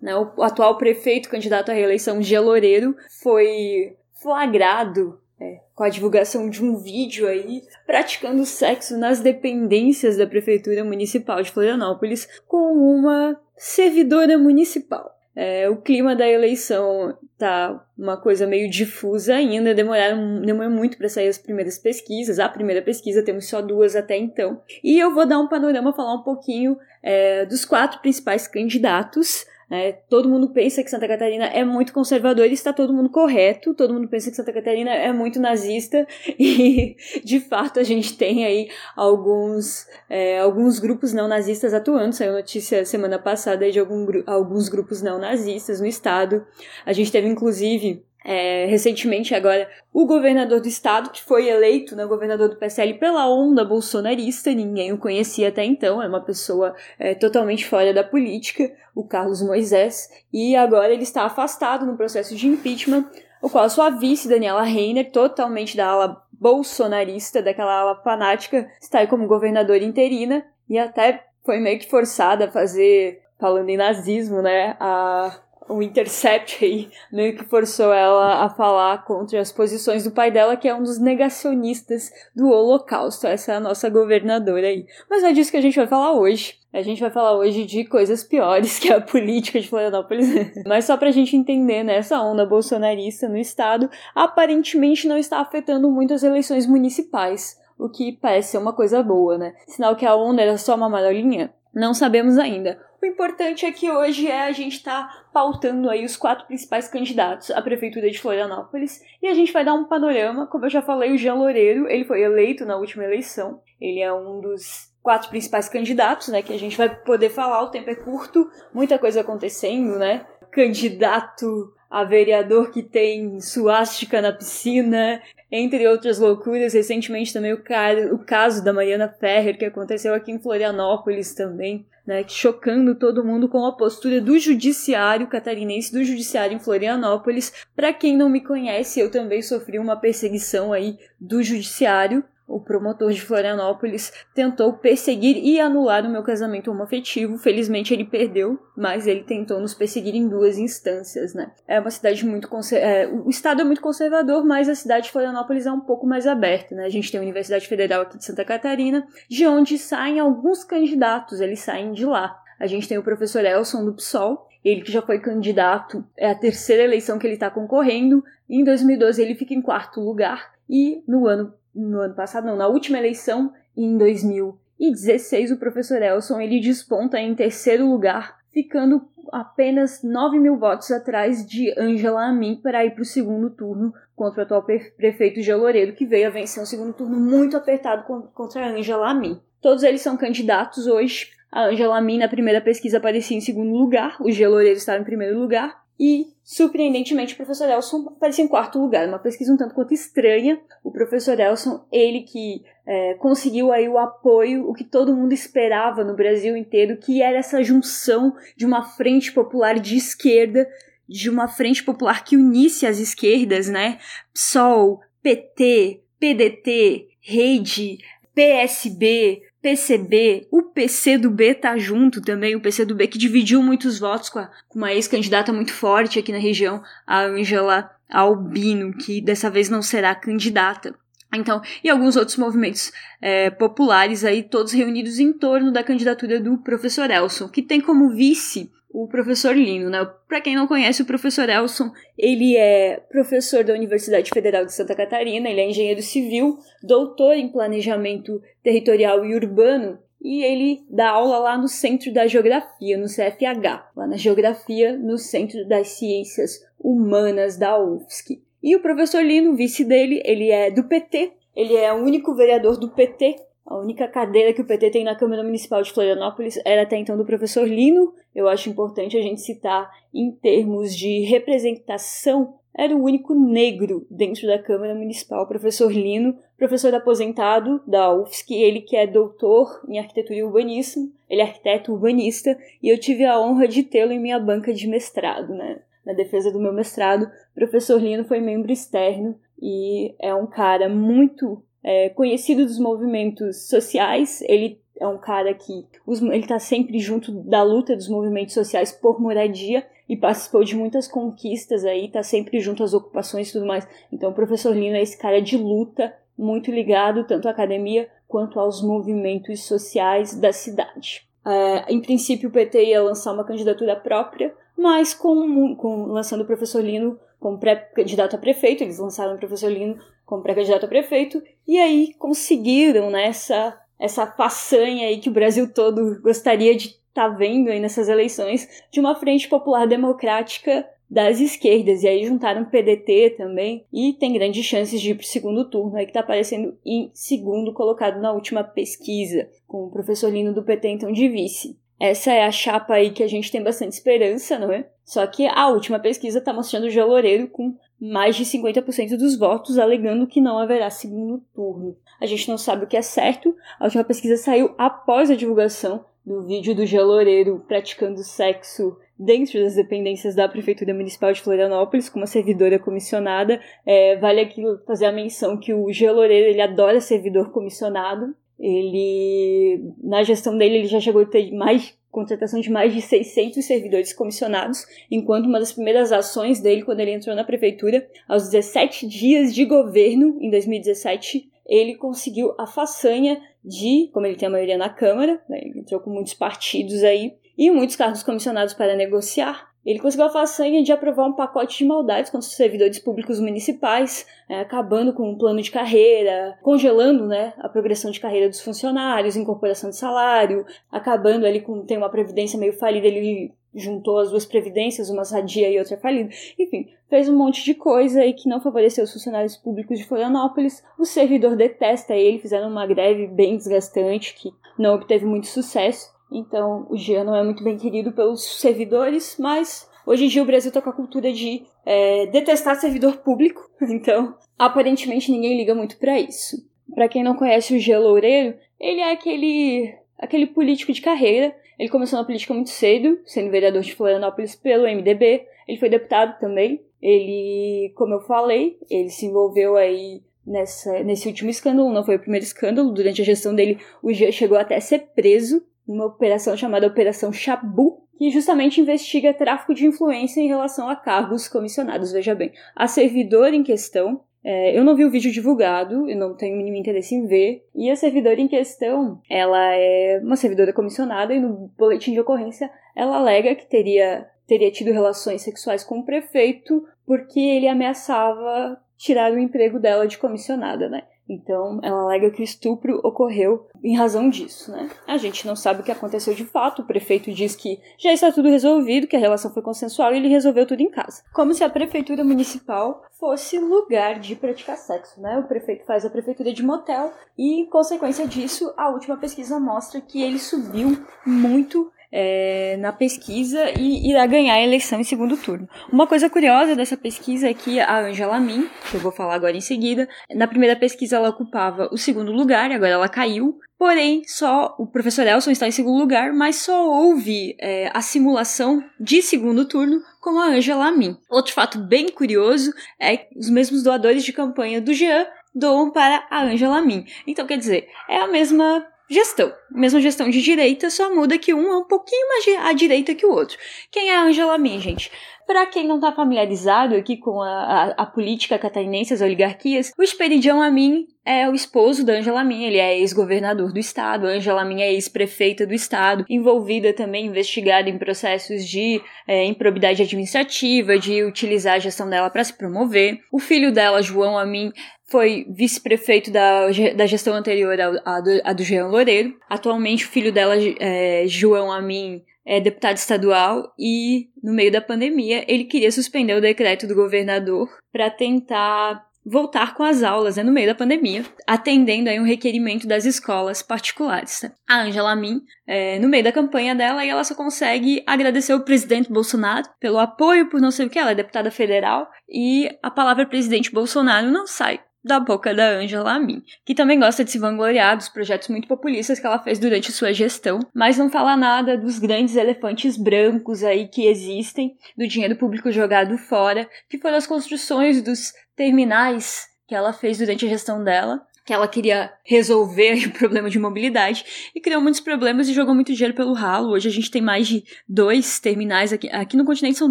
Né? 0.00 0.14
O 0.16 0.42
atual 0.42 0.78
prefeito 0.78 1.28
candidato 1.28 1.70
à 1.70 1.74
reeleição, 1.74 2.22
Geloreiro, 2.22 2.96
foi 3.22 3.96
flagrado 4.14 5.20
é, 5.40 5.60
com 5.74 5.82
a 5.82 5.88
divulgação 5.88 6.48
de 6.48 6.62
um 6.62 6.76
vídeo 6.76 7.26
aí 7.26 7.62
praticando 7.86 8.44
sexo 8.44 8.96
nas 8.98 9.20
dependências 9.20 10.16
da 10.16 10.26
Prefeitura 10.26 10.84
Municipal 10.84 11.42
de 11.42 11.50
Florianópolis 11.50 12.28
com 12.46 12.72
uma 12.72 13.40
servidora 13.56 14.36
municipal. 14.36 15.19
É, 15.34 15.68
o 15.68 15.76
clima 15.76 16.16
da 16.16 16.28
eleição 16.28 17.16
tá 17.38 17.84
uma 17.96 18.16
coisa 18.16 18.46
meio 18.46 18.68
difusa 18.68 19.34
ainda, 19.34 19.74
demoraram, 19.74 20.42
demorou 20.42 20.70
muito 20.70 20.98
para 20.98 21.08
sair 21.08 21.28
as 21.28 21.38
primeiras 21.38 21.78
pesquisas. 21.78 22.38
A 22.38 22.48
primeira 22.48 22.82
pesquisa 22.82 23.24
temos 23.24 23.48
só 23.48 23.62
duas 23.62 23.94
até 23.94 24.16
então. 24.16 24.60
E 24.82 24.98
eu 24.98 25.14
vou 25.14 25.26
dar 25.26 25.38
um 25.38 25.48
panorama, 25.48 25.92
falar 25.92 26.14
um 26.14 26.22
pouquinho 26.22 26.76
é, 27.02 27.46
dos 27.46 27.64
quatro 27.64 28.00
principais 28.00 28.46
candidatos 28.46 29.46
é, 29.70 29.92
todo 29.92 30.28
mundo 30.28 30.50
pensa 30.50 30.82
que 30.82 30.90
Santa 30.90 31.06
Catarina 31.06 31.44
é 31.46 31.64
muito 31.64 31.92
conservador 31.92 32.46
e 32.46 32.52
está 32.52 32.72
todo 32.72 32.92
mundo 32.92 33.08
correto. 33.08 33.72
Todo 33.72 33.94
mundo 33.94 34.08
pensa 34.08 34.28
que 34.28 34.36
Santa 34.36 34.52
Catarina 34.52 34.90
é 34.90 35.12
muito 35.12 35.38
nazista 35.38 36.06
e, 36.38 36.96
de 37.24 37.38
fato, 37.38 37.78
a 37.78 37.84
gente 37.84 38.16
tem 38.16 38.44
aí 38.44 38.68
alguns, 38.96 39.86
é, 40.08 40.40
alguns 40.40 40.80
grupos 40.80 41.12
não 41.12 41.28
nazistas 41.28 41.72
atuando. 41.72 42.14
Saiu 42.14 42.32
notícia 42.32 42.84
semana 42.84 43.18
passada 43.18 43.70
de 43.70 43.78
algum, 43.78 44.06
alguns 44.26 44.68
grupos 44.68 45.00
não 45.02 45.18
nazistas 45.18 45.80
no 45.80 45.86
estado. 45.86 46.44
A 46.84 46.92
gente 46.92 47.12
teve, 47.12 47.28
inclusive, 47.28 48.04
é, 48.24 48.66
recentemente 48.66 49.34
agora 49.34 49.68
o 49.92 50.06
governador 50.06 50.60
do 50.60 50.68
estado, 50.68 51.10
que 51.10 51.22
foi 51.22 51.48
eleito, 51.48 51.96
né, 51.96 52.04
governador 52.06 52.48
do 52.48 52.56
PSL 52.56 52.94
pela 52.94 53.28
onda 53.28 53.64
bolsonarista, 53.64 54.52
ninguém 54.52 54.92
o 54.92 54.98
conhecia 54.98 55.48
até 55.48 55.64
então, 55.64 56.02
é 56.02 56.08
uma 56.08 56.20
pessoa 56.20 56.74
é, 56.98 57.14
totalmente 57.14 57.66
fora 57.66 57.92
da 57.92 58.04
política, 58.04 58.70
o 58.94 59.04
Carlos 59.04 59.42
Moisés, 59.42 60.08
e 60.32 60.54
agora 60.54 60.92
ele 60.92 61.02
está 61.02 61.24
afastado 61.24 61.86
no 61.86 61.96
processo 61.96 62.36
de 62.36 62.46
impeachment, 62.46 63.06
o 63.42 63.48
qual 63.48 63.68
sua 63.70 63.90
vice, 63.90 64.28
Daniela 64.28 64.62
Reiner, 64.62 65.10
totalmente 65.10 65.76
da 65.76 65.86
ala 65.86 66.22
bolsonarista, 66.32 67.42
daquela 67.42 67.80
ala 67.80 68.02
fanática, 68.02 68.70
está 68.80 69.00
aí 69.00 69.06
como 69.06 69.26
governadora 69.26 69.82
interina, 69.82 70.44
e 70.68 70.78
até 70.78 71.24
foi 71.44 71.58
meio 71.58 71.78
que 71.78 71.88
forçada 71.88 72.46
a 72.46 72.50
fazer, 72.50 73.22
falando 73.38 73.68
em 73.70 73.76
nazismo, 73.76 74.42
né, 74.42 74.76
a 74.78 75.40
o 75.70 75.82
Intercept 75.82 76.64
aí 76.64 76.90
meio 77.12 77.36
que 77.36 77.44
forçou 77.44 77.92
ela 77.92 78.44
a 78.44 78.50
falar 78.50 79.04
contra 79.04 79.40
as 79.40 79.52
posições 79.52 80.04
do 80.04 80.10
pai 80.10 80.30
dela, 80.30 80.56
que 80.56 80.68
é 80.68 80.74
um 80.74 80.82
dos 80.82 80.98
negacionistas 80.98 82.10
do 82.34 82.48
Holocausto. 82.50 83.26
Essa 83.26 83.52
é 83.52 83.56
a 83.56 83.60
nossa 83.60 83.88
governadora 83.88 84.66
aí. 84.66 84.86
Mas 85.08 85.22
não 85.22 85.30
é 85.30 85.32
disso 85.32 85.50
que 85.50 85.56
a 85.56 85.62
gente 85.62 85.76
vai 85.76 85.86
falar 85.86 86.12
hoje. 86.12 86.58
A 86.72 86.82
gente 86.82 87.00
vai 87.00 87.10
falar 87.10 87.36
hoje 87.36 87.64
de 87.64 87.84
coisas 87.84 88.22
piores 88.22 88.78
que 88.78 88.92
a 88.92 89.00
política 89.00 89.60
de 89.60 89.68
Florianópolis. 89.68 90.28
Mas 90.66 90.84
só 90.84 90.96
pra 90.96 91.10
gente 91.10 91.36
entender, 91.36 91.82
né, 91.82 91.96
essa 91.96 92.20
onda 92.20 92.46
bolsonarista 92.46 93.28
no 93.28 93.38
estado 93.38 93.88
aparentemente 94.14 95.08
não 95.08 95.16
está 95.16 95.40
afetando 95.40 95.90
muito 95.90 96.14
as 96.14 96.22
eleições 96.22 96.66
municipais. 96.66 97.58
O 97.78 97.88
que 97.88 98.12
parece 98.12 98.52
ser 98.52 98.58
uma 98.58 98.72
coisa 98.72 99.02
boa, 99.02 99.38
né? 99.38 99.54
Sinal 99.66 99.96
que 99.96 100.04
a 100.04 100.14
onda 100.14 100.42
era 100.42 100.58
só 100.58 100.74
uma 100.74 100.88
marolinha? 100.88 101.52
Não 101.74 101.94
sabemos 101.94 102.36
ainda. 102.36 102.78
O 103.02 103.06
importante 103.06 103.64
é 103.64 103.72
que 103.72 103.90
hoje 103.90 104.28
é 104.28 104.42
a 104.42 104.52
gente 104.52 104.76
estar 104.76 105.08
tá 105.08 105.24
pautando 105.32 105.88
aí 105.88 106.04
os 106.04 106.18
quatro 106.18 106.46
principais 106.46 106.86
candidatos 106.86 107.50
à 107.50 107.62
prefeitura 107.62 108.10
de 108.10 108.18
Florianópolis 108.18 109.02
e 109.22 109.26
a 109.26 109.32
gente 109.32 109.52
vai 109.52 109.64
dar 109.64 109.72
um 109.72 109.84
panorama. 109.84 110.46
Como 110.46 110.66
eu 110.66 110.70
já 110.70 110.82
falei, 110.82 111.12
o 111.12 111.16
Jean 111.16 111.34
Loureiro, 111.34 111.88
ele 111.88 112.04
foi 112.04 112.20
eleito 112.22 112.66
na 112.66 112.76
última 112.76 113.04
eleição. 113.04 113.62
Ele 113.80 114.00
é 114.00 114.12
um 114.12 114.40
dos 114.42 114.90
quatro 115.02 115.30
principais 115.30 115.66
candidatos, 115.66 116.28
né, 116.28 116.42
que 116.42 116.52
a 116.52 116.58
gente 116.58 116.76
vai 116.76 116.94
poder 116.94 117.30
falar. 117.30 117.62
O 117.62 117.70
tempo 117.70 117.88
é 117.88 117.94
curto, 117.94 118.50
muita 118.72 118.98
coisa 118.98 119.22
acontecendo, 119.22 119.98
né? 119.98 120.26
Candidato 120.50 121.72
a 121.90 122.04
vereador 122.04 122.70
que 122.70 122.82
tem 122.82 123.40
suástica 123.40 124.20
na 124.20 124.32
piscina, 124.32 125.20
entre 125.50 125.88
outras 125.88 126.18
loucuras. 126.18 126.74
Recentemente 126.74 127.32
também 127.32 127.52
o, 127.52 128.18
caso 128.18 128.62
da 128.62 128.72
Mariana 128.72 129.08
Ferrer, 129.08 129.58
que 129.58 129.64
aconteceu 129.64 130.14
aqui 130.14 130.30
em 130.30 130.38
Florianópolis 130.38 131.34
também, 131.34 131.86
né, 132.10 132.24
chocando 132.26 132.96
todo 132.96 133.24
mundo 133.24 133.48
com 133.48 133.64
a 133.64 133.70
postura 133.70 134.20
do 134.20 134.36
judiciário 134.36 135.28
catarinense, 135.28 135.92
do 135.92 136.02
judiciário 136.02 136.56
em 136.56 136.58
Florianópolis. 136.58 137.52
Para 137.76 137.92
quem 137.92 138.16
não 138.16 138.28
me 138.28 138.40
conhece, 138.40 138.98
eu 138.98 139.08
também 139.08 139.40
sofri 139.40 139.78
uma 139.78 139.94
perseguição 139.94 140.72
aí 140.72 140.98
do 141.20 141.40
judiciário 141.40 142.24
o 142.50 142.60
promotor 142.60 143.12
de 143.12 143.22
Florianópolis 143.22 144.12
tentou 144.34 144.72
perseguir 144.72 145.36
e 145.36 145.60
anular 145.60 146.04
o 146.04 146.10
meu 146.10 146.22
casamento 146.22 146.70
homoafetivo. 146.70 147.38
Felizmente 147.38 147.94
ele 147.94 148.04
perdeu, 148.04 148.58
mas 148.76 149.06
ele 149.06 149.22
tentou 149.22 149.60
nos 149.60 149.72
perseguir 149.72 150.16
em 150.16 150.28
duas 150.28 150.58
instâncias, 150.58 151.32
né? 151.32 151.52
É 151.66 151.78
uma 151.78 151.90
cidade 151.90 152.26
muito 152.26 152.50
é, 152.74 153.06
o 153.06 153.30
estado 153.30 153.60
é 153.62 153.64
muito 153.64 153.80
conservador, 153.80 154.44
mas 154.44 154.68
a 154.68 154.74
cidade 154.74 155.06
de 155.06 155.12
Florianópolis 155.12 155.64
é 155.64 155.72
um 155.72 155.80
pouco 155.80 156.06
mais 156.06 156.26
aberta, 156.26 156.74
né? 156.74 156.84
A 156.84 156.90
gente 156.90 157.10
tem 157.10 157.20
a 157.20 157.22
Universidade 157.22 157.68
Federal 157.68 158.02
aqui 158.02 158.18
de 158.18 158.24
Santa 158.24 158.44
Catarina, 158.44 159.06
de 159.28 159.46
onde 159.46 159.78
saem 159.78 160.18
alguns 160.18 160.64
candidatos, 160.64 161.40
eles 161.40 161.60
saem 161.60 161.92
de 161.92 162.04
lá. 162.04 162.36
A 162.58 162.66
gente 162.66 162.88
tem 162.88 162.98
o 162.98 163.02
professor 163.02 163.44
Elson 163.44 163.84
do 163.84 163.94
PSOL, 163.94 164.48
ele 164.64 164.82
que 164.82 164.92
já 164.92 165.00
foi 165.00 165.20
candidato, 165.20 166.04
é 166.16 166.30
a 166.30 166.34
terceira 166.34 166.82
eleição 166.82 167.18
que 167.18 167.26
ele 167.26 167.34
está 167.34 167.48
concorrendo. 167.48 168.22
Em 168.48 168.64
2012 168.64 169.22
ele 169.22 169.34
fica 169.34 169.54
em 169.54 169.62
quarto 169.62 170.00
lugar 170.00 170.52
e 170.68 171.02
no 171.08 171.26
ano 171.26 171.54
no 171.74 172.00
ano 172.00 172.14
passado, 172.14 172.46
não, 172.46 172.56
na 172.56 172.66
última 172.66 172.98
eleição, 172.98 173.52
em 173.76 173.96
2016, 173.96 175.52
o 175.52 175.58
professor 175.58 176.02
Elson 176.02 176.40
ele 176.40 176.60
desponta 176.60 177.18
em 177.18 177.34
terceiro 177.34 177.88
lugar, 177.88 178.38
ficando 178.52 179.08
apenas 179.32 180.02
9 180.02 180.38
mil 180.38 180.56
votos 180.56 180.90
atrás 180.90 181.46
de 181.46 181.72
Angela 181.78 182.26
Amin 182.26 182.60
para 182.60 182.84
ir 182.84 182.90
para 182.92 183.02
o 183.02 183.06
segundo 183.06 183.50
turno 183.50 183.94
contra 184.16 184.40
o 184.40 184.44
atual 184.44 184.66
prefeito 184.96 185.40
de 185.40 185.54
Loureiro, 185.54 185.94
que 185.94 186.04
veio 186.04 186.26
a 186.26 186.30
vencer 186.30 186.62
um 186.62 186.66
segundo 186.66 186.92
turno 186.92 187.18
muito 187.18 187.56
apertado 187.56 188.04
contra 188.34 188.68
Angela 188.68 189.10
Amin. 189.10 189.40
Todos 189.60 189.82
eles 189.82 190.00
são 190.00 190.16
candidatos 190.16 190.86
hoje. 190.86 191.30
A 191.52 191.66
Angela 191.66 191.98
Amin, 191.98 192.18
na 192.18 192.28
primeira 192.28 192.60
pesquisa, 192.60 192.98
aparecia 192.98 193.36
em 193.36 193.40
segundo 193.40 193.72
lugar, 193.72 194.16
o 194.20 194.30
Geloreiro 194.30 194.76
estava 194.76 195.00
em 195.00 195.04
primeiro 195.04 195.38
lugar, 195.38 195.82
e, 196.02 196.28
surpreendentemente, 196.42 197.34
o 197.34 197.36
professor 197.36 197.68
Elson 197.68 198.14
aparecia 198.16 198.42
em 198.42 198.48
quarto 198.48 198.80
lugar. 198.80 199.06
Uma 199.06 199.18
pesquisa 199.18 199.52
um 199.52 199.56
tanto 199.58 199.74
quanto 199.74 199.92
estranha. 199.92 200.58
O 200.82 200.90
professor 200.90 201.38
Elson, 201.38 201.84
ele 201.92 202.22
que 202.22 202.64
é, 202.86 203.12
conseguiu 203.14 203.70
aí 203.70 203.86
o 203.86 203.98
apoio, 203.98 204.66
o 204.66 204.72
que 204.72 204.82
todo 204.82 205.14
mundo 205.14 205.34
esperava 205.34 206.02
no 206.02 206.16
Brasil 206.16 206.56
inteiro, 206.56 206.96
que 206.96 207.20
era 207.20 207.36
essa 207.36 207.62
junção 207.62 208.34
de 208.56 208.64
uma 208.64 208.82
frente 208.82 209.30
popular 209.30 209.78
de 209.78 209.98
esquerda, 209.98 210.66
de 211.06 211.28
uma 211.28 211.46
frente 211.46 211.84
popular 211.84 212.24
que 212.24 212.34
unisse 212.34 212.86
as 212.86 212.98
esquerdas, 212.98 213.68
né? 213.68 213.98
PSOL, 214.32 215.02
PT, 215.22 216.02
PDT, 216.18 217.08
Rede, 217.20 217.98
PSB, 218.34 219.42
PCB, 219.62 220.48
o 220.50 220.62
PC 220.62 221.18
do 221.18 221.30
B 221.30 221.54
tá 221.54 221.76
junto 221.76 222.20
também, 222.20 222.56
o 222.56 222.60
PC 222.60 222.84
do 222.84 222.94
B 222.94 223.06
que 223.06 223.18
dividiu 223.18 223.62
muitos 223.62 223.98
votos 223.98 224.30
com, 224.30 224.38
a, 224.38 224.50
com 224.68 224.78
uma 224.78 224.92
ex-candidata 224.92 225.52
muito 225.52 225.72
forte 225.72 226.18
aqui 226.18 226.32
na 226.32 226.38
região, 226.38 226.82
a 227.06 227.22
Angela 227.24 227.90
Albino, 228.08 228.92
que 228.96 229.20
dessa 229.20 229.50
vez 229.50 229.68
não 229.68 229.82
será 229.82 230.14
candidata. 230.14 230.94
Então, 231.32 231.62
e 231.84 231.88
alguns 231.88 232.16
outros 232.16 232.36
movimentos 232.36 232.90
é, 233.20 233.50
populares 233.50 234.24
aí, 234.24 234.42
todos 234.42 234.72
reunidos 234.72 235.18
em 235.18 235.32
torno 235.32 235.70
da 235.70 235.84
candidatura 235.84 236.40
do 236.40 236.58
professor 236.58 237.08
Elson, 237.10 237.48
que 237.48 237.62
tem 237.62 237.80
como 237.80 238.10
vice 238.10 238.70
o 238.92 239.06
professor 239.06 239.56
Lino, 239.56 239.88
né? 239.88 240.04
Para 240.28 240.40
quem 240.40 240.56
não 240.56 240.66
conhece, 240.66 241.02
o 241.02 241.06
professor 241.06 241.48
Elson, 241.48 241.90
ele 242.18 242.56
é 242.56 243.00
professor 243.08 243.62
da 243.64 243.72
Universidade 243.72 244.30
Federal 244.30 244.64
de 244.64 244.74
Santa 244.74 244.94
Catarina, 244.94 245.48
ele 245.48 245.60
é 245.60 245.68
engenheiro 245.68 246.02
civil, 246.02 246.58
doutor 246.82 247.34
em 247.34 247.48
planejamento 247.48 248.42
territorial 248.62 249.24
e 249.24 249.34
urbano, 249.34 249.98
e 250.20 250.44
ele 250.44 250.84
dá 250.90 251.10
aula 251.10 251.38
lá 251.38 251.56
no 251.56 251.68
Centro 251.68 252.12
da 252.12 252.26
Geografia, 252.26 252.98
no 252.98 253.06
CFH, 253.06 253.90
lá 253.96 254.06
na 254.06 254.16
Geografia, 254.16 254.96
no 254.96 255.16
Centro 255.16 255.66
das 255.66 255.88
Ciências 255.88 256.60
Humanas 256.78 257.56
da 257.56 257.78
UFSC. 257.78 258.42
E 258.62 258.76
o 258.76 258.82
professor 258.82 259.22
Lino, 259.22 259.56
vice 259.56 259.84
dele, 259.84 260.20
ele 260.24 260.50
é 260.50 260.70
do 260.70 260.84
PT, 260.84 261.32
ele 261.56 261.76
é 261.76 261.92
o 261.92 262.02
único 262.02 262.34
vereador 262.34 262.78
do 262.78 262.90
PT 262.90 263.36
a 263.70 263.78
única 263.78 264.08
cadeira 264.08 264.52
que 264.52 264.60
o 264.60 264.64
PT 264.64 264.90
tem 264.90 265.04
na 265.04 265.14
Câmara 265.14 265.44
Municipal 265.44 265.80
de 265.80 265.92
Florianópolis 265.92 266.58
era 266.64 266.82
até 266.82 266.96
então 266.96 267.16
do 267.16 267.24
professor 267.24 267.68
Lino. 267.68 268.12
Eu 268.34 268.48
acho 268.48 268.70
importante 268.70 269.16
a 269.16 269.22
gente 269.22 269.40
citar 269.40 269.90
em 270.12 270.30
termos 270.30 270.96
de 270.96 271.20
representação. 271.20 272.54
Era 272.72 272.96
o 272.96 273.02
único 273.02 273.34
negro 273.34 274.06
dentro 274.10 274.46
da 274.46 274.58
Câmara 274.58 274.94
Municipal, 274.94 275.46
professor 275.46 275.92
Lino, 275.92 276.36
professor 276.56 276.94
aposentado 276.94 277.82
da 277.86 278.14
UFSC, 278.14 278.54
ele 278.54 278.80
que 278.80 278.96
é 278.96 279.06
doutor 279.06 279.82
em 279.88 279.98
arquitetura 279.98 280.38
e 280.38 280.44
urbanismo, 280.44 281.12
ele 281.28 281.40
é 281.40 281.44
arquiteto 281.44 281.92
urbanista, 281.92 282.56
e 282.82 282.88
eu 282.88 282.98
tive 282.98 283.24
a 283.24 283.40
honra 283.40 283.66
de 283.66 283.82
tê-lo 283.82 284.12
em 284.12 284.20
minha 284.20 284.38
banca 284.38 284.72
de 284.72 284.86
mestrado, 284.86 285.52
né? 285.52 285.80
Na 286.06 286.12
defesa 286.12 286.50
do 286.50 286.60
meu 286.60 286.72
mestrado, 286.72 287.30
professor 287.54 288.00
Lino 288.00 288.24
foi 288.24 288.40
membro 288.40 288.72
externo 288.72 289.36
e 289.60 290.14
é 290.18 290.34
um 290.34 290.46
cara 290.46 290.88
muito 290.88 291.62
é, 291.82 292.08
conhecido 292.10 292.64
dos 292.64 292.78
movimentos 292.78 293.68
sociais. 293.68 294.42
Ele 294.42 294.80
é 295.00 295.06
um 295.08 295.16
cara 295.16 295.54
que 295.54 295.86
os, 296.06 296.20
ele 296.20 296.40
está 296.40 296.58
sempre 296.58 296.98
junto 296.98 297.32
da 297.32 297.62
luta 297.62 297.96
dos 297.96 298.08
movimentos 298.08 298.52
sociais 298.52 298.92
por 298.92 299.18
moradia 299.18 299.84
e 300.06 300.16
participou 300.16 300.62
de 300.62 300.76
muitas 300.76 301.08
conquistas 301.08 301.84
aí, 301.84 302.06
está 302.06 302.22
sempre 302.22 302.60
junto 302.60 302.84
às 302.84 302.92
ocupações 302.92 303.48
e 303.48 303.52
tudo 303.52 303.66
mais. 303.66 303.88
Então, 304.12 304.30
o 304.30 304.34
professor 304.34 304.76
Lino 304.76 304.96
é 304.96 305.02
esse 305.02 305.16
cara 305.16 305.40
de 305.40 305.56
luta, 305.56 306.14
muito 306.36 306.70
ligado 306.70 307.24
tanto 307.24 307.48
à 307.48 307.50
academia 307.50 308.08
quanto 308.28 308.60
aos 308.60 308.82
movimentos 308.82 309.64
sociais 309.64 310.38
da 310.38 310.52
cidade. 310.52 311.26
É, 311.46 311.92
em 311.92 312.00
princípio, 312.00 312.50
o 312.50 312.52
PT 312.52 312.84
ia 312.84 313.02
lançar 313.02 313.32
uma 313.32 313.44
candidatura 313.44 313.96
própria, 313.96 314.54
mas 314.76 315.14
com, 315.14 315.74
com 315.76 316.06
lançando 316.06 316.42
o 316.42 316.46
professor 316.46 316.82
Lino 316.82 317.18
como 317.38 317.58
pré-candidato 317.58 318.36
a 318.36 318.38
prefeito, 318.38 318.84
eles 318.84 318.98
lançaram 318.98 319.34
o 319.34 319.38
professor 319.38 319.70
Lino 319.70 319.98
como 320.26 320.42
pré-candidato 320.42 320.84
a 320.84 320.88
prefeito, 320.88 321.42
e 321.66 321.78
aí 321.78 322.12
conseguiram 322.18 323.10
nessa 323.10 323.68
né, 323.68 323.74
essa 324.00 324.26
façanha 324.26 325.06
aí 325.06 325.18
que 325.18 325.28
o 325.28 325.32
Brasil 325.32 325.72
todo 325.72 326.20
gostaria 326.22 326.74
de 326.74 326.88
estar 326.88 327.00
tá 327.12 327.28
vendo 327.28 327.68
aí 327.68 327.78
nessas 327.78 328.08
eleições, 328.08 328.66
de 328.90 328.98
uma 328.98 329.14
frente 329.14 329.48
popular 329.48 329.86
democrática 329.86 330.88
das 331.08 331.40
esquerdas, 331.40 332.04
e 332.04 332.08
aí 332.08 332.24
juntaram 332.24 332.64
PDT 332.64 333.34
também, 333.36 333.84
e 333.92 334.12
tem 334.12 334.32
grandes 334.32 334.64
chances 334.64 335.00
de 335.00 335.10
ir 335.10 335.14
para 335.16 335.24
o 335.24 335.26
segundo 335.26 335.68
turno, 335.68 335.96
aí 335.96 336.04
que 336.04 336.10
está 336.10 336.20
aparecendo 336.20 336.78
em 336.86 337.10
segundo 337.12 337.72
colocado 337.72 338.20
na 338.20 338.32
última 338.32 338.62
pesquisa, 338.62 339.48
com 339.66 339.84
o 339.84 339.90
professor 339.90 340.32
Lino 340.32 340.54
do 340.54 340.62
PT 340.62 340.88
então 340.88 341.12
de 341.12 341.28
vice. 341.28 341.76
Essa 341.98 342.32
é 342.32 342.44
a 342.44 342.50
chapa 342.50 342.94
aí 342.94 343.10
que 343.10 343.22
a 343.22 343.28
gente 343.28 343.52
tem 343.52 343.62
bastante 343.62 343.92
esperança, 343.92 344.58
não 344.58 344.72
é? 344.72 344.88
Só 345.04 345.26
que 345.26 345.46
a 345.46 345.68
última 345.68 345.98
pesquisa 345.98 346.38
está 346.38 346.52
mostrando 346.52 346.86
o 346.86 347.06
Loureiro 347.06 347.48
com 347.48 347.76
mais 348.00 348.34
de 348.34 348.44
50% 348.44 349.16
dos 349.16 349.38
votos, 349.38 349.78
alegando 349.78 350.26
que 350.26 350.40
não 350.40 350.58
haverá 350.58 350.88
segundo 350.88 351.42
turno. 351.54 351.96
A 352.20 352.26
gente 352.26 352.48
não 352.48 352.56
sabe 352.56 352.84
o 352.84 352.86
que 352.86 352.96
é 352.96 353.02
certo. 353.02 353.54
A 353.78 353.84
última 353.84 354.04
pesquisa 354.04 354.36
saiu 354.36 354.74
após 354.78 355.30
a 355.30 355.36
divulgação 355.36 356.04
do 356.24 356.42
vídeo 356.44 356.74
do 356.74 356.86
Geo 356.86 357.04
Loureiro 357.04 357.64
praticando 357.66 358.22
sexo 358.22 358.96
dentro 359.18 359.60
das 359.60 359.74
dependências 359.74 360.34
da 360.34 360.48
Prefeitura 360.48 360.94
Municipal 360.94 361.32
de 361.32 361.42
Florianópolis, 361.42 362.08
com 362.08 362.18
uma 362.18 362.26
servidora 362.26 362.78
comissionada. 362.78 363.60
É, 363.84 364.16
vale 364.16 364.40
aqui 364.40 364.62
fazer 364.86 365.04
a 365.04 365.12
menção 365.12 365.58
que 365.58 365.74
o 365.74 365.92
Geo 365.92 366.14
Loureiro 366.14 366.48
ele 366.48 366.62
adora 366.62 367.00
servidor 367.00 367.50
comissionado. 367.50 368.34
Ele, 368.60 369.94
na 370.02 370.22
gestão 370.22 370.56
dele, 370.56 370.76
ele 370.76 370.86
já 370.86 371.00
chegou 371.00 371.22
a 371.22 371.26
ter 371.26 371.50
mais 371.50 371.98
contratação 372.10 372.60
de 372.60 372.70
mais 372.70 372.92
de 372.92 373.00
600 373.00 373.64
servidores 373.64 374.12
comissionados, 374.12 374.84
enquanto 375.10 375.46
uma 375.46 375.60
das 375.60 375.72
primeiras 375.72 376.12
ações 376.12 376.60
dele, 376.60 376.82
quando 376.82 377.00
ele 377.00 377.12
entrou 377.12 377.34
na 377.34 377.44
prefeitura, 377.44 378.06
aos 378.28 378.50
17 378.50 379.06
dias 379.06 379.54
de 379.54 379.64
governo, 379.64 380.36
em 380.40 380.50
2017, 380.50 381.48
ele 381.66 381.94
conseguiu 381.94 382.52
a 382.58 382.66
façanha 382.66 383.40
de, 383.64 384.10
como 384.12 384.26
ele 384.26 384.36
tem 384.36 384.48
a 384.48 384.50
maioria 384.50 384.76
na 384.76 384.88
Câmara, 384.88 385.40
né, 385.48 385.60
ele 385.62 385.80
entrou 385.80 386.00
com 386.00 386.10
muitos 386.10 386.34
partidos 386.34 387.04
aí, 387.04 387.34
e 387.56 387.70
muitos 387.70 387.94
cargos 387.94 388.22
comissionados 388.22 388.74
para 388.74 388.96
negociar, 388.96 389.69
ele 389.84 389.98
conseguiu 389.98 390.26
a 390.26 390.30
façanha 390.30 390.82
de 390.82 390.92
aprovar 390.92 391.26
um 391.26 391.32
pacote 391.32 391.78
de 391.78 391.84
maldades 391.84 392.30
contra 392.30 392.46
os 392.46 392.54
servidores 392.54 392.98
públicos 392.98 393.40
municipais, 393.40 394.26
é, 394.48 394.60
acabando 394.60 395.12
com 395.12 395.30
um 395.30 395.38
plano 395.38 395.62
de 395.62 395.70
carreira, 395.70 396.58
congelando 396.62 397.26
né, 397.26 397.54
a 397.58 397.68
progressão 397.68 398.10
de 398.10 398.20
carreira 398.20 398.48
dos 398.48 398.60
funcionários, 398.60 399.36
incorporação 399.36 399.90
de 399.90 399.96
salário, 399.96 400.66
acabando 400.90 401.46
ali 401.46 401.60
com 401.60 401.84
tem 401.84 401.96
uma 401.96 402.10
previdência 402.10 402.58
meio 402.58 402.74
falida, 402.74 403.06
ele 403.06 403.52
juntou 403.74 404.18
as 404.18 404.30
duas 404.30 404.44
previdências, 404.44 405.10
uma 405.10 405.24
sadia 405.24 405.70
e 405.70 405.78
outra 405.78 405.96
falida. 405.96 406.28
Enfim, 406.58 406.88
fez 407.08 407.28
um 407.28 407.36
monte 407.36 407.64
de 407.64 407.74
coisa 407.74 408.20
aí 408.20 408.32
que 408.32 408.48
não 408.48 408.60
favoreceu 408.60 409.04
os 409.04 409.12
funcionários 409.12 409.56
públicos 409.56 409.98
de 409.98 410.04
Florianópolis. 410.04 410.82
O 410.98 411.04
servidor 411.04 411.56
detesta 411.56 412.14
ele, 412.14 412.40
fizeram 412.40 412.68
uma 412.68 412.86
greve 412.86 413.26
bem 413.28 413.56
desgastante 413.56 414.34
que 414.34 414.50
não 414.78 414.94
obteve 414.94 415.24
muito 415.24 415.46
sucesso. 415.46 416.10
Então, 416.30 416.86
o 416.88 416.96
Jean 416.96 417.24
não 417.24 417.34
é 417.34 417.42
muito 417.42 417.64
bem 417.64 417.76
querido 417.76 418.12
pelos 418.12 418.60
servidores, 418.60 419.36
mas 419.38 419.90
hoje 420.06 420.24
em 420.24 420.28
dia 420.28 420.42
o 420.42 420.46
Brasil 420.46 420.68
está 420.68 420.80
com 420.80 420.90
a 420.90 420.94
cultura 420.94 421.32
de 421.32 421.64
é, 421.84 422.26
detestar 422.26 422.76
servidor 422.76 423.18
público, 423.18 423.68
então 423.82 424.36
aparentemente 424.58 425.30
ninguém 425.30 425.56
liga 425.56 425.74
muito 425.74 425.98
para 425.98 426.20
isso. 426.20 426.56
Para 426.94 427.08
quem 427.08 427.22
não 427.22 427.34
conhece 427.36 427.74
o 427.74 427.78
Jean 427.78 428.00
Loureiro, 428.00 428.56
ele 428.78 429.00
é 429.00 429.12
aquele, 429.12 429.94
aquele 430.18 430.46
político 430.46 430.92
de 430.92 431.00
carreira. 431.00 431.54
Ele 431.78 431.88
começou 431.88 432.18
na 432.18 432.24
política 432.24 432.52
muito 432.52 432.70
cedo, 432.70 433.18
sendo 433.24 433.50
vereador 433.50 433.82
de 433.82 433.94
Florianópolis 433.94 434.56
pelo 434.56 434.84
MDB. 434.84 435.46
Ele 435.68 435.78
foi 435.78 435.88
deputado 435.88 436.38
também. 436.40 436.82
Ele, 437.00 437.92
como 437.94 438.14
eu 438.14 438.20
falei, 438.22 438.76
ele 438.90 439.08
se 439.08 439.24
envolveu 439.26 439.76
aí 439.76 440.20
nessa, 440.46 441.02
nesse 441.04 441.28
último 441.28 441.48
escândalo, 441.48 441.92
não 441.92 442.04
foi 442.04 442.16
o 442.16 442.20
primeiro 442.20 442.44
escândalo. 442.44 442.92
Durante 442.92 443.22
a 443.22 443.24
gestão 443.24 443.54
dele, 443.54 443.78
o 444.02 444.12
Jean 444.12 444.32
chegou 444.32 444.58
até 444.58 444.76
a 444.76 444.80
ser 444.80 445.10
preso 445.14 445.62
uma 445.86 446.06
operação 446.06 446.56
chamada 446.56 446.86
Operação 446.86 447.32
Chabu, 447.32 448.04
que 448.16 448.30
justamente 448.30 448.80
investiga 448.80 449.32
tráfico 449.32 449.74
de 449.74 449.86
influência 449.86 450.40
em 450.40 450.46
relação 450.46 450.88
a 450.88 450.96
cargos 450.96 451.48
comissionados. 451.48 452.12
Veja 452.12 452.34
bem, 452.34 452.52
a 452.76 452.86
servidora 452.86 453.56
em 453.56 453.62
questão, 453.62 454.20
é, 454.44 454.78
eu 454.78 454.84
não 454.84 454.94
vi 454.94 455.04
o 455.04 455.10
vídeo 455.10 455.32
divulgado, 455.32 456.08
eu 456.08 456.16
não 456.16 456.36
tenho 456.36 456.54
o 456.54 456.58
mínimo 456.58 456.76
interesse 456.76 457.14
em 457.14 457.26
ver, 457.26 457.66
e 457.74 457.90
a 457.90 457.96
servidora 457.96 458.40
em 458.40 458.48
questão, 458.48 459.20
ela 459.28 459.74
é 459.74 460.20
uma 460.22 460.36
servidora 460.36 460.72
comissionada 460.72 461.34
e 461.34 461.40
no 461.40 461.70
boletim 461.78 462.12
de 462.12 462.20
ocorrência 462.20 462.70
ela 462.94 463.16
alega 463.16 463.54
que 463.54 463.66
teria, 463.66 464.26
teria 464.46 464.70
tido 464.70 464.92
relações 464.92 465.42
sexuais 465.42 465.82
com 465.82 466.00
o 466.00 466.04
prefeito 466.04 466.86
porque 467.06 467.40
ele 467.40 467.68
ameaçava 467.68 468.78
tirar 468.96 469.32
o 469.32 469.38
emprego 469.38 469.78
dela 469.78 470.06
de 470.06 470.18
comissionada, 470.18 470.88
né? 470.88 471.04
Então, 471.32 471.78
ela 471.80 472.02
alega 472.02 472.30
que 472.32 472.42
o 472.42 472.44
estupro 472.44 473.00
ocorreu 473.04 473.68
em 473.84 473.96
razão 473.96 474.28
disso, 474.28 474.72
né? 474.72 474.90
A 475.06 475.16
gente 475.16 475.46
não 475.46 475.54
sabe 475.54 475.80
o 475.80 475.84
que 475.84 475.92
aconteceu 475.92 476.34
de 476.34 476.44
fato. 476.44 476.82
O 476.82 476.84
prefeito 476.84 477.32
diz 477.32 477.54
que 477.54 477.78
já 477.96 478.12
está 478.12 478.32
tudo 478.32 478.48
resolvido, 478.48 479.06
que 479.06 479.14
a 479.14 479.20
relação 479.20 479.52
foi 479.52 479.62
consensual 479.62 480.12
e 480.12 480.16
ele 480.16 480.28
resolveu 480.28 480.66
tudo 480.66 480.82
em 480.82 480.90
casa. 480.90 481.22
Como 481.32 481.54
se 481.54 481.62
a 481.62 481.70
prefeitura 481.70 482.24
municipal 482.24 483.04
fosse 483.12 483.60
lugar 483.60 484.18
de 484.18 484.34
praticar 484.34 484.76
sexo, 484.76 485.20
né? 485.20 485.38
O 485.38 485.44
prefeito 485.46 485.84
faz 485.84 486.04
a 486.04 486.10
prefeitura 486.10 486.52
de 486.52 486.64
motel 486.64 487.12
e, 487.38 487.60
em 487.60 487.66
consequência 487.66 488.26
disso, 488.26 488.72
a 488.76 488.88
última 488.88 489.16
pesquisa 489.16 489.60
mostra 489.60 490.00
que 490.00 490.20
ele 490.20 490.38
subiu 490.38 490.98
muito 491.24 491.92
é, 492.12 492.76
na 492.78 492.92
pesquisa 492.92 493.70
e 493.78 494.10
irá 494.10 494.26
ganhar 494.26 494.54
a 494.54 494.62
eleição 494.62 495.00
em 495.00 495.04
segundo 495.04 495.36
turno. 495.36 495.68
Uma 495.92 496.06
coisa 496.06 496.28
curiosa 496.28 496.74
dessa 496.74 496.96
pesquisa 496.96 497.48
é 497.48 497.54
que 497.54 497.78
a 497.80 498.00
Angela 498.00 498.40
Min, 498.40 498.68
que 498.90 498.96
eu 498.96 499.00
vou 499.00 499.12
falar 499.12 499.34
agora 499.34 499.56
em 499.56 499.60
seguida, 499.60 500.08
na 500.34 500.46
primeira 500.46 500.76
pesquisa 500.76 501.16
ela 501.16 501.30
ocupava 501.30 501.88
o 501.92 501.98
segundo 501.98 502.32
lugar, 502.32 502.70
agora 502.70 502.92
ela 502.92 503.08
caiu. 503.08 503.58
Porém, 503.78 504.22
só 504.26 504.74
o 504.78 504.86
professor 504.86 505.26
Elson 505.26 505.52
está 505.52 505.66
em 505.66 505.70
segundo 505.70 505.98
lugar, 505.98 506.34
mas 506.34 506.56
só 506.56 506.86
houve 506.86 507.56
é, 507.58 507.90
a 507.94 508.02
simulação 508.02 508.84
de 509.00 509.22
segundo 509.22 509.66
turno 509.66 510.02
com 510.20 510.38
a 510.38 510.48
Angela 510.48 510.90
Min. 510.90 511.16
Outro 511.30 511.54
fato 511.54 511.78
bem 511.78 512.10
curioso 512.10 512.74
é 512.98 513.16
que 513.16 513.38
os 513.38 513.48
mesmos 513.48 513.82
doadores 513.82 514.22
de 514.22 514.34
campanha 514.34 514.82
do 514.82 514.92
Jean 514.92 515.26
doam 515.54 515.90
para 515.90 516.26
a 516.30 516.42
Angela 516.42 516.82
Min. 516.82 517.06
Então, 517.26 517.46
quer 517.46 517.56
dizer, 517.56 517.88
é 518.06 518.18
a 518.18 518.26
mesma 518.26 518.86
gestão. 519.10 519.52
Mesma 519.70 520.00
gestão 520.00 520.30
de 520.30 520.40
direita, 520.40 520.88
só 520.88 521.12
muda 521.14 521.36
que 521.36 521.52
um 521.52 521.72
é 521.72 521.76
um 521.76 521.84
pouquinho 521.84 522.28
mais 522.28 522.66
à 522.66 522.72
direita 522.72 523.14
que 523.14 523.26
o 523.26 523.32
outro. 523.32 523.58
Quem 523.90 524.10
é 524.10 524.16
a 524.16 524.22
Angela 524.22 524.56
Min, 524.56 524.80
gente? 524.80 525.10
Para 525.50 525.66
quem 525.66 525.84
não 525.84 525.96
está 525.96 526.12
familiarizado 526.12 526.94
aqui 526.94 527.16
com 527.16 527.42
a, 527.42 527.48
a, 527.48 527.84
a, 528.04 528.06
política 528.06 528.56
catarinense, 528.56 529.12
as 529.12 529.20
oligarquias, 529.20 529.92
o 529.98 530.02
Esperidião 530.04 530.62
Amin 530.62 531.08
é 531.24 531.48
o 531.48 531.54
esposo 531.56 532.06
da 532.06 532.12
Angela 532.12 532.42
Amin, 532.42 532.66
ele 532.66 532.78
é 532.78 533.00
ex-governador 533.00 533.72
do 533.72 533.78
estado, 533.80 534.28
a 534.28 534.30
Angela 534.30 534.62
Amin 534.62 534.80
é 534.80 534.92
ex-prefeita 534.92 535.66
do 535.66 535.74
estado, 535.74 536.24
envolvida 536.30 536.92
também, 536.92 537.26
investigada 537.26 537.90
em 537.90 537.98
processos 537.98 538.64
de 538.64 539.02
é, 539.26 539.44
improbidade 539.44 540.00
administrativa, 540.00 540.96
de 540.96 541.24
utilizar 541.24 541.74
a 541.74 541.80
gestão 541.80 542.08
dela 542.08 542.30
para 542.30 542.44
se 542.44 542.56
promover. 542.56 543.18
O 543.32 543.40
filho 543.40 543.72
dela, 543.72 544.00
João 544.00 544.38
Amin, 544.38 544.70
foi 545.10 545.46
vice-prefeito 545.50 546.30
da, 546.30 546.68
da 546.94 547.06
gestão 547.06 547.34
anterior 547.34 547.76
à, 548.04 548.20
do, 548.20 548.54
do 548.54 548.62
Jean 548.62 548.86
Loureiro. 548.86 549.34
Atualmente, 549.48 550.04
o 550.04 550.08
filho 550.08 550.32
dela, 550.32 550.54
é, 550.78 551.24
João 551.26 551.72
Amin, 551.72 552.22
é 552.44 552.60
deputado 552.60 552.96
estadual 552.96 553.72
e, 553.78 554.28
no 554.42 554.52
meio 554.52 554.72
da 554.72 554.80
pandemia, 554.80 555.44
ele 555.46 555.64
queria 555.64 555.92
suspender 555.92 556.34
o 556.34 556.40
decreto 556.40 556.86
do 556.86 556.94
governador 556.94 557.68
para 557.92 558.10
tentar 558.10 559.04
voltar 559.24 559.74
com 559.74 559.82
as 559.82 560.02
aulas 560.02 560.36
né, 560.36 560.42
no 560.42 560.52
meio 560.52 560.66
da 560.66 560.74
pandemia, 560.74 561.24
atendendo 561.46 562.08
aí 562.08 562.18
um 562.18 562.24
requerimento 562.24 562.88
das 562.88 563.04
escolas 563.04 563.62
particulares. 563.62 564.42
Né? 564.42 564.52
A 564.68 564.82
Angela 564.82 565.14
Min, 565.14 565.42
é, 565.66 565.98
no 565.98 566.08
meio 566.08 566.24
da 566.24 566.32
campanha 566.32 566.74
dela, 566.74 567.04
ela 567.04 567.22
só 567.22 567.34
consegue 567.34 568.02
agradecer 568.06 568.54
o 568.54 568.64
presidente 568.64 569.12
Bolsonaro 569.12 569.68
pelo 569.78 569.98
apoio 569.98 570.48
por 570.48 570.60
não 570.60 570.70
sei 570.70 570.86
o 570.86 570.90
que, 570.90 570.98
ela 570.98 571.10
é 571.10 571.14
deputada 571.14 571.50
federal, 571.50 572.08
e 572.28 572.68
a 572.82 572.90
palavra 572.90 573.26
presidente 573.26 573.70
Bolsonaro 573.70 574.30
não 574.30 574.46
sai 574.46 574.80
da 575.02 575.18
boca 575.18 575.54
da 575.54 575.70
Angela 575.70 576.14
Amin, 576.14 576.42
que 576.64 576.74
também 576.74 576.98
gosta 576.98 577.24
de 577.24 577.30
se 577.30 577.38
vangloriar 577.38 577.96
dos 577.96 578.08
projetos 578.08 578.48
muito 578.48 578.68
populistas 578.68 579.18
que 579.18 579.26
ela 579.26 579.38
fez 579.38 579.58
durante 579.58 579.92
sua 579.92 580.12
gestão, 580.12 580.60
mas 580.74 580.98
não 580.98 581.10
fala 581.10 581.36
nada 581.36 581.76
dos 581.76 581.98
grandes 581.98 582.36
elefantes 582.36 582.96
brancos 582.96 583.64
aí 583.64 583.88
que 583.88 584.06
existem, 584.06 584.76
do 584.96 585.06
dinheiro 585.06 585.36
público 585.36 585.72
jogado 585.72 586.16
fora, 586.18 586.68
que 586.88 586.98
foram 586.98 587.16
as 587.16 587.26
construções 587.26 588.02
dos 588.02 588.32
terminais 588.54 589.48
que 589.66 589.74
ela 589.74 589.92
fez 589.92 590.18
durante 590.18 590.44
a 590.44 590.48
gestão 590.48 590.82
dela, 590.82 591.22
que 591.46 591.54
ela 591.54 591.66
queria 591.66 592.12
resolver 592.24 593.06
o 593.08 593.12
problema 593.12 593.48
de 593.48 593.58
mobilidade 593.58 594.24
e 594.54 594.60
criou 594.60 594.82
muitos 594.82 595.00
problemas 595.00 595.48
e 595.48 595.54
jogou 595.54 595.74
muito 595.74 595.92
dinheiro 595.92 596.14
pelo 596.14 596.32
ralo. 596.32 596.70
Hoje 596.70 596.88
a 596.88 596.92
gente 596.92 597.10
tem 597.10 597.22
mais 597.22 597.48
de 597.48 597.64
dois 597.88 598.38
terminais 598.38 598.92
aqui. 598.92 599.08
Aqui 599.10 599.36
no 599.36 599.44
continente 599.44 599.78
são 599.78 599.90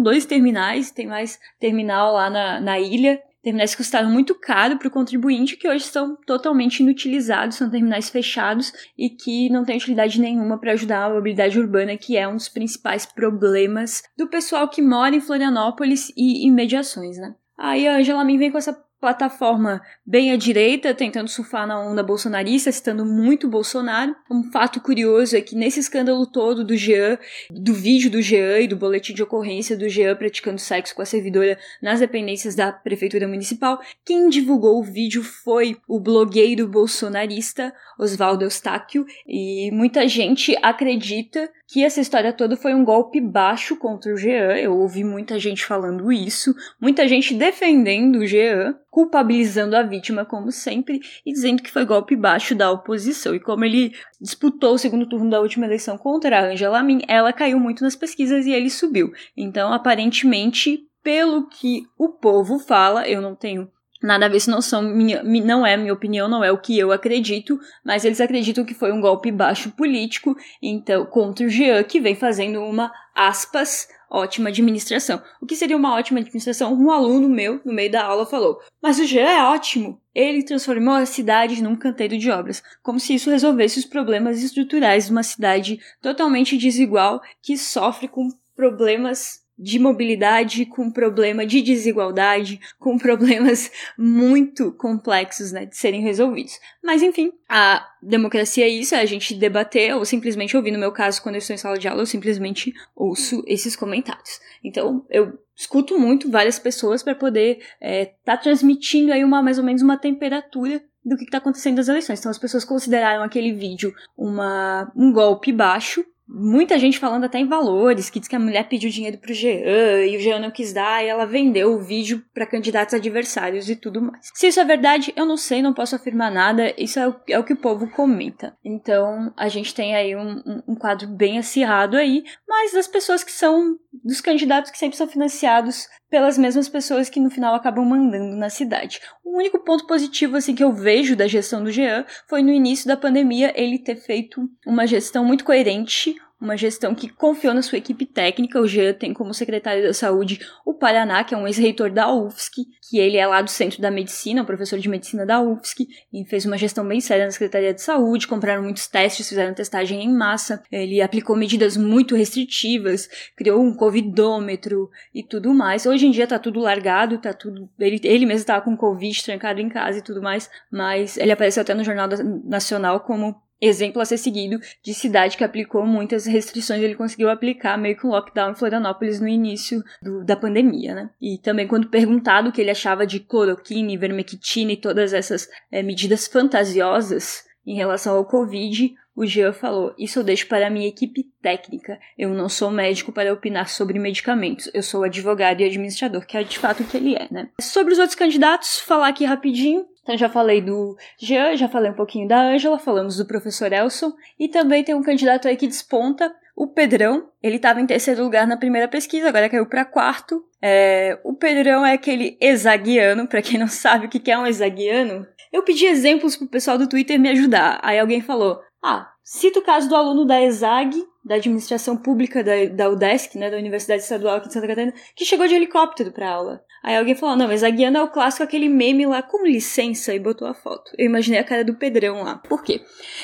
dois 0.00 0.24
terminais, 0.24 0.90
tem 0.90 1.06
mais 1.06 1.38
terminal 1.58 2.14
lá 2.14 2.30
na, 2.30 2.60
na 2.60 2.78
ilha 2.78 3.20
terminais 3.42 3.72
que 3.72 3.78
custaram 3.78 4.10
muito 4.10 4.34
caro 4.34 4.78
para 4.78 4.88
o 4.88 4.90
contribuinte, 4.90 5.56
que 5.56 5.68
hoje 5.68 5.84
estão 5.84 6.16
totalmente 6.26 6.80
inutilizados, 6.80 7.56
são 7.56 7.70
terminais 7.70 8.10
fechados 8.10 8.72
e 8.96 9.08
que 9.08 9.48
não 9.50 9.64
têm 9.64 9.76
utilidade 9.76 10.20
nenhuma 10.20 10.58
para 10.58 10.72
ajudar 10.72 11.04
a 11.04 11.14
mobilidade 11.14 11.58
urbana, 11.58 11.96
que 11.96 12.16
é 12.16 12.28
um 12.28 12.36
dos 12.36 12.48
principais 12.48 13.06
problemas 13.06 14.02
do 14.16 14.28
pessoal 14.28 14.68
que 14.68 14.82
mora 14.82 15.14
em 15.14 15.20
Florianópolis 15.20 16.12
e 16.16 16.46
imediações, 16.46 17.16
né? 17.16 17.34
Aí 17.56 17.86
a 17.86 17.96
Angela 17.96 18.24
Min 18.24 18.38
vem 18.38 18.50
com 18.50 18.58
essa 18.58 18.72
plataforma 19.00 19.80
bem 20.04 20.30
à 20.30 20.36
direita, 20.36 20.94
tentando 20.94 21.28
surfar 21.28 21.66
na 21.66 21.80
onda 21.80 22.02
bolsonarista, 22.02 22.70
citando 22.70 23.06
muito 23.06 23.48
Bolsonaro. 23.48 24.14
Um 24.30 24.50
fato 24.52 24.80
curioso 24.80 25.36
é 25.36 25.40
que 25.40 25.56
nesse 25.56 25.80
escândalo 25.80 26.26
todo 26.26 26.62
do 26.62 26.76
Jean, 26.76 27.18
do 27.50 27.72
vídeo 27.72 28.10
do 28.10 28.20
Jean 28.20 28.58
e 28.60 28.68
do 28.68 28.76
boletim 28.76 29.14
de 29.14 29.22
ocorrência 29.22 29.76
do 29.76 29.88
Jean 29.88 30.14
praticando 30.14 30.58
sexo 30.58 30.94
com 30.94 31.02
a 31.02 31.06
servidora 31.06 31.58
nas 31.82 32.00
dependências 32.00 32.54
da 32.54 32.70
prefeitura 32.70 33.26
municipal, 33.26 33.80
quem 34.04 34.28
divulgou 34.28 34.78
o 34.78 34.84
vídeo 34.84 35.22
foi 35.22 35.76
o 35.88 35.98
blogueiro 35.98 36.68
bolsonarista 36.68 37.72
Oswaldo 37.98 38.44
Eustáquio, 38.44 39.06
e 39.26 39.70
muita 39.72 40.06
gente 40.08 40.56
acredita 40.62 41.50
que 41.72 41.84
essa 41.84 42.00
história 42.00 42.32
toda 42.32 42.56
foi 42.56 42.74
um 42.74 42.84
golpe 42.84 43.20
baixo 43.20 43.76
contra 43.76 44.12
o 44.12 44.16
Jean. 44.16 44.56
Eu 44.56 44.76
ouvi 44.76 45.04
muita 45.04 45.38
gente 45.38 45.64
falando 45.64 46.10
isso, 46.10 46.52
muita 46.80 47.06
gente 47.06 47.32
defendendo 47.32 48.16
o 48.16 48.26
Jean, 48.26 48.74
culpabilizando 48.90 49.76
a 49.76 49.82
vítima, 49.84 50.24
como 50.24 50.50
sempre, 50.50 51.00
e 51.24 51.32
dizendo 51.32 51.62
que 51.62 51.70
foi 51.70 51.84
golpe 51.84 52.16
baixo 52.16 52.56
da 52.56 52.72
oposição. 52.72 53.36
E 53.36 53.40
como 53.40 53.64
ele 53.64 53.92
disputou 54.20 54.74
o 54.74 54.78
segundo 54.78 55.08
turno 55.08 55.30
da 55.30 55.40
última 55.40 55.64
eleição 55.64 55.96
contra 55.96 56.40
a 56.40 56.50
Angela 56.50 56.82
Min, 56.82 57.02
ela 57.06 57.32
caiu 57.32 57.60
muito 57.60 57.84
nas 57.84 57.94
pesquisas 57.94 58.46
e 58.46 58.50
ele 58.50 58.68
subiu. 58.68 59.12
Então, 59.36 59.72
aparentemente, 59.72 60.80
pelo 61.04 61.48
que 61.48 61.84
o 61.96 62.08
povo 62.08 62.58
fala, 62.58 63.08
eu 63.08 63.22
não 63.22 63.36
tenho 63.36 63.70
Nada 64.02 64.26
a 64.26 64.28
ver, 64.28 64.38
isso 64.38 64.50
não, 64.50 64.62
são 64.62 64.82
minha, 64.82 65.22
não 65.22 65.66
é 65.66 65.76
minha 65.76 65.92
opinião, 65.92 66.28
não 66.28 66.42
é 66.42 66.50
o 66.50 66.58
que 66.58 66.78
eu 66.78 66.90
acredito, 66.90 67.60
mas 67.84 68.04
eles 68.04 68.20
acreditam 68.20 68.64
que 68.64 68.72
foi 68.72 68.92
um 68.92 69.00
golpe 69.00 69.30
baixo 69.30 69.70
político, 69.72 70.34
então, 70.62 71.04
contra 71.04 71.44
o 71.44 71.50
Jean, 71.50 71.82
que 71.84 72.00
vem 72.00 72.14
fazendo 72.14 72.62
uma, 72.62 72.90
aspas, 73.14 73.88
ótima 74.10 74.48
administração. 74.48 75.22
O 75.40 75.46
que 75.46 75.54
seria 75.54 75.76
uma 75.76 75.94
ótima 75.94 76.18
administração? 76.18 76.74
Um 76.74 76.90
aluno 76.90 77.28
meu, 77.28 77.60
no 77.64 77.72
meio 77.72 77.90
da 77.90 78.04
aula, 78.04 78.26
falou: 78.26 78.58
Mas 78.82 78.98
o 78.98 79.04
Jean 79.04 79.28
é 79.28 79.42
ótimo! 79.44 80.00
Ele 80.14 80.42
transformou 80.42 80.94
a 80.94 81.06
cidade 81.06 81.62
num 81.62 81.76
canteiro 81.76 82.18
de 82.18 82.30
obras, 82.30 82.62
como 82.82 82.98
se 82.98 83.14
isso 83.14 83.30
resolvesse 83.30 83.78
os 83.78 83.84
problemas 83.84 84.42
estruturais 84.42 85.06
de 85.06 85.12
uma 85.12 85.22
cidade 85.22 85.78
totalmente 86.02 86.56
desigual 86.56 87.20
que 87.40 87.56
sofre 87.56 88.08
com 88.08 88.28
problemas 88.56 89.40
de 89.60 89.78
mobilidade, 89.78 90.64
com 90.64 90.90
problema 90.90 91.44
de 91.44 91.60
desigualdade, 91.60 92.58
com 92.78 92.96
problemas 92.96 93.70
muito 93.96 94.72
complexos, 94.72 95.52
né, 95.52 95.66
de 95.66 95.76
serem 95.76 96.00
resolvidos. 96.00 96.58
Mas 96.82 97.02
enfim, 97.02 97.30
a 97.46 97.86
democracia 98.02 98.64
é 98.64 98.68
isso, 98.68 98.94
é 98.94 99.00
a 99.00 99.06
gente 99.06 99.34
debater 99.34 99.94
ou 99.94 100.04
simplesmente 100.06 100.56
ouvir. 100.56 100.70
No 100.70 100.78
meu 100.78 100.92
caso, 100.92 101.22
quando 101.22 101.34
eu 101.34 101.40
estou 101.40 101.52
em 101.52 101.58
sala 101.58 101.78
de 101.78 101.86
aula, 101.86 102.00
eu 102.00 102.06
simplesmente 102.06 102.72
ouço 102.96 103.44
esses 103.46 103.76
comentários. 103.76 104.40
Então, 104.64 105.04
eu 105.10 105.38
escuto 105.54 105.98
muito 105.98 106.30
várias 106.30 106.58
pessoas 106.58 107.02
para 107.02 107.14
poder 107.14 107.58
estar 107.58 107.68
é, 107.82 108.06
tá 108.24 108.36
transmitindo 108.38 109.12
aí 109.12 109.22
uma 109.22 109.42
mais 109.42 109.58
ou 109.58 109.64
menos 109.64 109.82
uma 109.82 109.98
temperatura 109.98 110.82
do 111.04 111.16
que 111.16 111.24
está 111.24 111.38
acontecendo 111.38 111.76
nas 111.76 111.88
eleições. 111.88 112.18
Então, 112.18 112.30
as 112.30 112.38
pessoas 112.38 112.64
consideraram 112.64 113.22
aquele 113.22 113.52
vídeo 113.52 113.94
uma, 114.16 114.90
um 114.96 115.12
golpe 115.12 115.52
baixo, 115.52 116.04
muita 116.32 116.78
gente 116.78 116.98
falando 116.98 117.24
até 117.24 117.38
em 117.38 117.48
valores, 117.48 118.08
que 118.08 118.20
diz 118.20 118.28
que 118.28 118.36
a 118.36 118.40
mulher 118.40 118.68
pediu 118.68 118.88
dinheiro 118.88 119.18
pro 119.18 119.34
Jean 119.34 120.04
e 120.06 120.16
o 120.16 120.20
Jean 120.20 120.38
não 120.38 120.50
quis 120.50 120.72
dar 120.72 121.04
e 121.04 121.08
ela 121.08 121.26
vendeu 121.26 121.74
o 121.74 121.80
vídeo 121.80 122.24
para 122.32 122.46
candidatos 122.46 122.94
adversários 122.94 123.68
e 123.68 123.74
tudo 123.74 124.00
mais. 124.00 124.30
Se 124.34 124.46
isso 124.46 124.60
é 124.60 124.64
verdade, 124.64 125.12
eu 125.16 125.26
não 125.26 125.36
sei, 125.36 125.60
não 125.60 125.74
posso 125.74 125.96
afirmar 125.96 126.30
nada, 126.30 126.72
isso 126.78 126.98
é 127.00 127.08
o, 127.08 127.16
é 127.28 127.38
o 127.38 127.44
que 127.44 127.52
o 127.52 127.60
povo 127.60 127.88
comenta. 127.90 128.56
Então, 128.64 129.32
a 129.36 129.48
gente 129.48 129.74
tem 129.74 129.96
aí 129.96 130.14
um, 130.14 130.42
um, 130.46 130.62
um 130.68 130.74
quadro 130.76 131.08
bem 131.08 131.38
acirrado 131.38 131.96
aí, 131.96 132.22
mas 132.48 132.72
das 132.72 132.86
pessoas 132.86 133.24
que 133.24 133.32
são, 133.32 133.76
dos 134.04 134.20
candidatos 134.20 134.70
que 134.70 134.78
sempre 134.78 134.96
são 134.96 135.08
financiados 135.08 135.88
pelas 136.10 136.36
mesmas 136.36 136.68
pessoas 136.68 137.08
que 137.08 137.20
no 137.20 137.30
final 137.30 137.54
acabam 137.54 137.84
mandando 137.86 138.36
na 138.36 138.50
cidade. 138.50 139.00
O 139.24 139.38
único 139.38 139.60
ponto 139.60 139.86
positivo 139.86 140.36
assim 140.36 140.54
que 140.54 140.64
eu 140.64 140.72
vejo 140.72 141.14
da 141.14 141.28
gestão 141.28 141.62
do 141.62 141.70
Jean 141.70 142.04
foi 142.28 142.42
no 142.42 142.50
início 142.50 142.88
da 142.88 142.96
pandemia 142.96 143.52
ele 143.54 143.78
ter 143.78 143.96
feito 143.96 144.50
uma 144.66 144.86
gestão 144.86 145.24
muito 145.24 145.44
coerente, 145.44 146.16
uma 146.40 146.56
gestão 146.56 146.94
que 146.94 147.08
confiou 147.08 147.52
na 147.52 147.62
sua 147.62 147.78
equipe 147.78 148.06
técnica. 148.06 148.60
O 148.60 148.66
Jean 148.66 148.94
tem 148.94 149.12
como 149.12 149.34
secretário 149.34 149.82
da 149.82 149.92
Saúde 149.92 150.40
o 150.64 150.72
Paraná, 150.72 151.22
que 151.22 151.34
é 151.34 151.36
um 151.36 151.46
ex-reitor 151.46 151.92
da 151.92 152.12
UFSC, 152.12 152.66
que 152.88 152.98
ele 152.98 153.16
é 153.16 153.26
lá 153.26 153.42
do 153.42 153.50
Centro 153.50 153.82
da 153.82 153.90
Medicina, 153.90 154.42
um 154.42 154.46
professor 154.46 154.78
de 154.78 154.88
medicina 154.88 155.26
da 155.26 155.40
UFSC, 155.40 155.86
e 156.12 156.24
fez 156.24 156.46
uma 156.46 156.56
gestão 156.56 156.86
bem 156.86 157.00
séria 157.00 157.26
na 157.26 157.30
Secretaria 157.30 157.74
de 157.74 157.82
Saúde, 157.82 158.26
compraram 158.26 158.62
muitos 158.62 158.86
testes, 158.86 159.28
fizeram 159.28 159.52
testagem 159.52 160.02
em 160.02 160.12
massa, 160.12 160.62
ele 160.72 161.02
aplicou 161.02 161.36
medidas 161.36 161.76
muito 161.76 162.16
restritivas, 162.16 163.08
criou 163.36 163.62
um 163.62 163.74
covidômetro 163.74 164.90
e 165.14 165.22
tudo 165.22 165.52
mais. 165.52 165.84
Hoje 165.84 166.06
em 166.06 166.10
dia 166.10 166.26
tá 166.26 166.38
tudo 166.38 166.60
largado, 166.60 167.18
tá 167.18 167.32
tudo... 167.32 167.68
Ele, 167.78 168.00
ele 168.02 168.26
mesmo 168.26 168.46
tava 168.46 168.64
com 168.64 168.76
covid, 168.76 169.22
trancado 169.22 169.60
em 169.60 169.68
casa 169.68 169.98
e 169.98 170.02
tudo 170.02 170.22
mais, 170.22 170.50
mas 170.70 171.16
ele 171.16 171.32
apareceu 171.32 171.60
até 171.60 171.74
no 171.74 171.84
Jornal 171.84 172.08
Nacional 172.44 173.00
como 173.00 173.36
exemplo 173.60 174.00
a 174.00 174.04
ser 174.04 174.18
seguido 174.18 174.58
de 174.82 174.94
cidade 174.94 175.36
que 175.36 175.44
aplicou 175.44 175.84
muitas 175.84 176.26
restrições, 176.26 176.82
ele 176.82 176.94
conseguiu 176.94 177.28
aplicar 177.28 177.76
meio 177.76 177.96
que 177.96 178.06
um 178.06 178.10
lockdown 178.10 178.52
em 178.52 178.54
Florianópolis 178.54 179.20
no 179.20 179.28
início 179.28 179.82
do, 180.02 180.24
da 180.24 180.36
pandemia, 180.36 180.94
né? 180.94 181.10
E 181.20 181.38
também 181.38 181.66
quando 181.66 181.88
perguntado 181.88 182.48
o 182.48 182.52
que 182.52 182.60
ele 182.60 182.70
achava 182.70 183.06
de 183.06 183.20
cloroquina, 183.20 183.92
ivermectina 183.92 184.72
e 184.72 184.76
todas 184.76 185.12
essas 185.12 185.48
é, 185.70 185.82
medidas 185.82 186.26
fantasiosas 186.26 187.44
em 187.66 187.74
relação 187.74 188.16
ao 188.16 188.24
Covid, 188.24 188.94
o 189.14 189.26
Jean 189.26 189.52
falou: 189.52 189.94
Isso 189.98 190.18
eu 190.18 190.24
deixo 190.24 190.46
para 190.48 190.66
a 190.66 190.70
minha 190.70 190.88
equipe 190.88 191.24
técnica. 191.42 191.98
Eu 192.16 192.30
não 192.30 192.48
sou 192.48 192.70
médico 192.70 193.12
para 193.12 193.32
opinar 193.32 193.68
sobre 193.68 193.98
medicamentos. 193.98 194.70
Eu 194.72 194.82
sou 194.82 195.02
advogado 195.02 195.60
e 195.60 195.64
administrador, 195.64 196.24
que 196.26 196.36
é 196.36 196.42
de 196.42 196.58
fato 196.58 196.82
o 196.82 196.86
que 196.86 196.96
ele 196.96 197.14
é, 197.14 197.28
né? 197.30 197.48
Sobre 197.60 197.92
os 197.92 197.98
outros 197.98 198.16
candidatos, 198.16 198.78
falar 198.78 199.08
aqui 199.08 199.24
rapidinho. 199.24 199.84
Então 200.10 200.18
já 200.18 200.28
falei 200.28 200.60
do 200.60 200.96
Jean, 201.16 201.56
já 201.56 201.68
falei 201.68 201.88
um 201.88 201.94
pouquinho 201.94 202.26
da 202.26 202.42
Ângela, 202.42 202.80
falamos 202.80 203.16
do 203.16 203.24
professor 203.24 203.72
Elson 203.72 204.12
e 204.40 204.48
também 204.48 204.82
tem 204.82 204.92
um 204.92 205.04
candidato 205.04 205.46
aí 205.46 205.56
que 205.56 205.68
desponta, 205.68 206.34
o 206.56 206.66
Pedrão. 206.66 207.28
Ele 207.40 207.56
estava 207.56 207.80
em 207.80 207.86
terceiro 207.86 208.24
lugar 208.24 208.44
na 208.44 208.56
primeira 208.56 208.88
pesquisa, 208.88 209.28
agora 209.28 209.48
caiu 209.48 209.66
para 209.66 209.84
quarto. 209.84 210.44
É, 210.60 211.16
o 211.22 211.32
Pedrão 211.32 211.86
é 211.86 211.92
aquele 211.92 212.36
exaguiano, 212.40 213.28
para 213.28 213.40
quem 213.40 213.56
não 213.56 213.68
sabe 213.68 214.06
o 214.06 214.08
que 214.08 214.28
é 214.28 214.36
um 214.36 214.48
exaguiano. 214.48 215.24
Eu 215.52 215.62
pedi 215.62 215.86
exemplos 215.86 216.36
pro 216.36 216.48
pessoal 216.48 216.76
do 216.76 216.88
Twitter 216.88 217.16
me 217.16 217.28
ajudar. 217.28 217.78
Aí 217.80 217.96
alguém 217.96 218.20
falou: 218.20 218.60
Ah, 218.82 219.12
cita 219.22 219.60
o 219.60 219.64
caso 219.64 219.88
do 219.88 219.94
aluno 219.94 220.24
da 220.24 220.42
ESAG, 220.42 220.92
da 221.24 221.34
administração 221.34 221.96
pública 221.96 222.42
da, 222.42 222.64
da 222.64 222.88
UDESC, 222.88 223.38
né, 223.38 223.50
da 223.50 223.56
Universidade 223.56 224.02
Estadual 224.02 224.36
aqui 224.36 224.48
de 224.48 224.54
Santa 224.54 224.66
Catarina, 224.66 224.94
que 225.14 225.24
chegou 225.24 225.46
de 225.46 225.54
helicóptero 225.54 226.12
pra 226.12 226.30
aula. 226.30 226.62
Aí 226.82 226.96
alguém 226.96 227.14
falou, 227.14 227.36
não, 227.36 227.46
mas 227.46 227.62
Aguiano 227.62 227.98
é 227.98 228.02
o 228.02 228.08
clássico, 228.08 228.42
aquele 228.42 228.68
meme 228.68 229.04
lá, 229.04 229.22
com 229.22 229.44
licença, 229.44 230.14
e 230.14 230.18
botou 230.18 230.48
a 230.48 230.54
foto. 230.54 230.90
Eu 230.96 231.06
imaginei 231.06 231.38
a 231.38 231.44
cara 231.44 231.62
do 231.62 231.74
Pedrão 231.74 232.22
lá. 232.22 232.36
Por 232.36 232.62
quê? 232.62 232.80